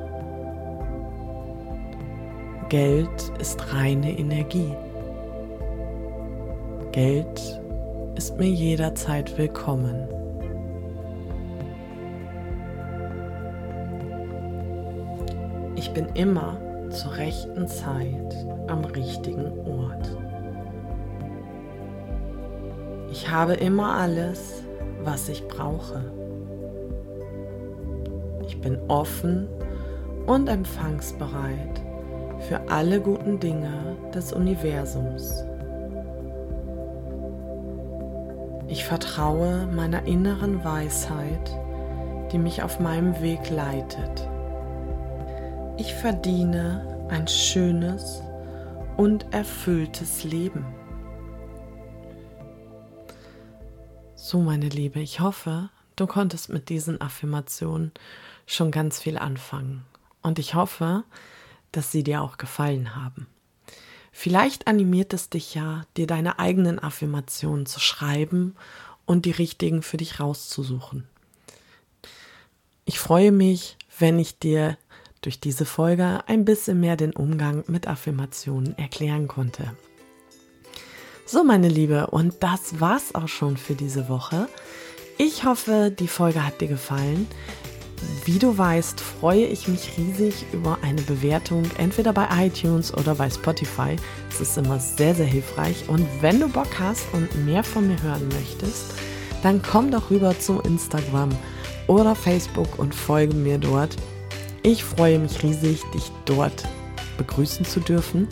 Geld 2.69 3.31
ist 3.39 3.73
reine 3.73 4.19
Energie. 4.19 4.75
Geld 6.91 7.61
ist 8.15 8.37
mir 8.37 8.49
jederzeit 8.49 9.37
willkommen. 9.37 10.09
Ich 15.77 15.93
bin 15.93 16.07
immer 16.07 16.59
zur 16.89 17.15
rechten 17.15 17.69
Zeit 17.69 18.35
am 18.67 18.83
richtigen 18.83 19.45
Ort. 19.65 20.17
Ich 23.09 23.31
habe 23.31 23.53
immer 23.53 23.95
alles, 23.95 24.61
was 25.05 25.29
ich 25.29 25.47
brauche. 25.47 26.03
Ich 28.45 28.59
bin 28.59 28.77
offen 28.89 29.47
und 30.25 30.49
empfangsbereit 30.49 31.86
für 32.47 32.69
alle 32.69 33.01
guten 33.01 33.39
Dinge 33.39 33.97
des 34.13 34.31
Universums. 34.31 35.43
Ich 38.69 38.85
vertraue 38.85 39.67
meiner 39.67 40.05
inneren 40.05 40.63
Weisheit, 40.63 41.57
die 42.31 42.37
mich 42.37 42.63
auf 42.63 42.79
meinem 42.79 43.21
Weg 43.21 43.49
leitet. 43.49 44.27
Ich 45.77 45.93
verdiene 45.93 47.07
ein 47.09 47.27
schönes 47.27 48.21
und 48.95 49.33
erfülltes 49.33 50.23
Leben. 50.23 50.65
So, 54.15 54.39
meine 54.39 54.69
Liebe, 54.69 54.99
ich 54.99 55.19
hoffe, 55.19 55.69
du 55.95 56.07
konntest 56.07 56.49
mit 56.49 56.69
diesen 56.69 56.99
Affirmationen 56.99 57.91
schon 58.45 58.71
ganz 58.71 58.99
viel 58.99 59.17
anfangen. 59.17 59.85
Und 60.21 60.39
ich 60.39 60.55
hoffe, 60.55 61.03
dass 61.77 61.91
sie 61.91 62.03
dir 62.03 62.21
auch 62.21 62.37
gefallen 62.37 62.95
haben. 62.95 63.27
Vielleicht 64.11 64.65
animiert 64.65 65.13
es 65.13 65.29
dich 65.29 65.53
ja, 65.53 65.85
dir 65.95 66.07
deine 66.07 66.39
eigenen 66.39 66.79
Affirmationen 66.79 67.67
zu 67.67 67.79
schreiben 67.79 68.55
und 69.05 69.25
die 69.25 69.31
richtigen 69.31 69.83
für 69.83 69.97
dich 69.97 70.19
rauszusuchen. 70.19 71.07
Ich 72.85 72.99
freue 72.99 73.31
mich, 73.31 73.77
wenn 73.99 74.17
ich 74.17 74.39
dir 74.39 74.77
durch 75.21 75.39
diese 75.39 75.65
Folge 75.65 76.21
ein 76.25 76.45
bisschen 76.45 76.79
mehr 76.79 76.95
den 76.95 77.13
Umgang 77.13 77.63
mit 77.67 77.87
Affirmationen 77.87 78.77
erklären 78.77 79.27
konnte. 79.27 79.75
So, 81.25 81.43
meine 81.43 81.67
Liebe, 81.67 82.07
und 82.07 82.41
das 82.41 82.79
war's 82.79 83.13
auch 83.13 83.27
schon 83.27 83.57
für 83.57 83.75
diese 83.75 84.09
Woche. 84.09 84.47
Ich 85.17 85.43
hoffe, 85.43 85.93
die 85.97 86.07
Folge 86.07 86.45
hat 86.45 86.59
dir 86.59 86.69
gefallen. 86.69 87.27
Wie 88.25 88.39
du 88.39 88.57
weißt, 88.57 88.99
freue 88.99 89.45
ich 89.45 89.67
mich 89.67 89.97
riesig 89.97 90.45
über 90.51 90.77
eine 90.81 91.01
Bewertung, 91.01 91.63
entweder 91.77 92.13
bei 92.13 92.27
iTunes 92.45 92.93
oder 92.93 93.15
bei 93.15 93.29
Spotify. 93.29 93.95
Es 94.29 94.41
ist 94.41 94.57
immer 94.57 94.79
sehr, 94.79 95.15
sehr 95.15 95.25
hilfreich. 95.25 95.87
Und 95.87 96.05
wenn 96.21 96.39
du 96.39 96.47
Bock 96.47 96.67
hast 96.79 97.05
und 97.13 97.45
mehr 97.45 97.63
von 97.63 97.87
mir 97.87 98.01
hören 98.03 98.27
möchtest, 98.27 98.93
dann 99.43 99.61
komm 99.61 99.91
doch 99.91 100.09
rüber 100.11 100.37
zu 100.37 100.59
Instagram 100.59 101.29
oder 101.87 102.15
Facebook 102.15 102.77
und 102.77 102.93
folge 102.93 103.33
mir 103.33 103.57
dort. 103.57 103.95
Ich 104.63 104.83
freue 104.83 105.19
mich 105.19 105.41
riesig, 105.43 105.81
dich 105.93 106.11
dort 106.25 106.63
begrüßen 107.17 107.65
zu 107.65 107.79
dürfen. 107.79 108.27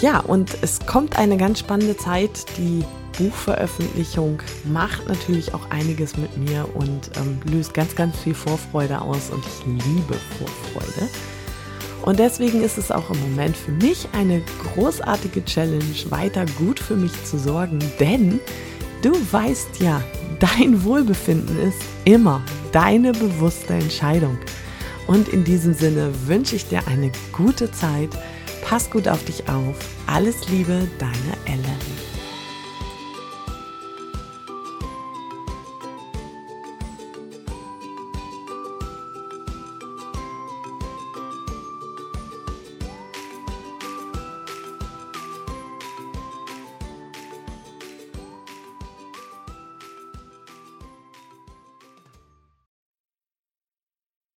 Ja, 0.00 0.20
und 0.20 0.56
es 0.62 0.80
kommt 0.86 1.18
eine 1.18 1.36
ganz 1.36 1.58
spannende 1.58 1.94
Zeit. 1.96 2.46
Die 2.56 2.82
Buchveröffentlichung 3.18 4.40
macht 4.64 5.06
natürlich 5.08 5.52
auch 5.52 5.68
einiges 5.70 6.16
mit 6.16 6.34
mir 6.38 6.66
und 6.74 7.10
ähm, 7.18 7.38
löst 7.52 7.74
ganz, 7.74 7.94
ganz 7.94 8.16
viel 8.16 8.34
Vorfreude 8.34 9.02
aus 9.02 9.28
und 9.30 9.44
ich 9.44 9.66
liebe 9.66 10.14
Vorfreude. 10.38 11.08
Und 12.02 12.18
deswegen 12.18 12.62
ist 12.62 12.78
es 12.78 12.90
auch 12.90 13.10
im 13.10 13.20
Moment 13.20 13.54
für 13.54 13.72
mich 13.72 14.08
eine 14.12 14.40
großartige 14.72 15.44
Challenge, 15.44 15.84
weiter 16.08 16.46
gut 16.58 16.80
für 16.80 16.96
mich 16.96 17.12
zu 17.24 17.38
sorgen, 17.38 17.78
denn 17.98 18.40
du 19.02 19.12
weißt 19.30 19.80
ja, 19.80 20.02
dein 20.38 20.82
Wohlbefinden 20.82 21.60
ist 21.60 21.82
immer 22.06 22.42
deine 22.72 23.12
bewusste 23.12 23.74
Entscheidung. 23.74 24.38
Und 25.06 25.28
in 25.28 25.44
diesem 25.44 25.74
Sinne 25.74 26.10
wünsche 26.26 26.56
ich 26.56 26.68
dir 26.68 26.86
eine 26.86 27.12
gute 27.32 27.70
Zeit. 27.70 28.10
Pass 28.70 28.88
gut 28.88 29.08
auf 29.08 29.24
dich 29.24 29.48
auf. 29.48 29.74
Alles 30.06 30.48
Liebe, 30.48 30.86
deine 31.00 31.36
Ellen. 31.44 32.09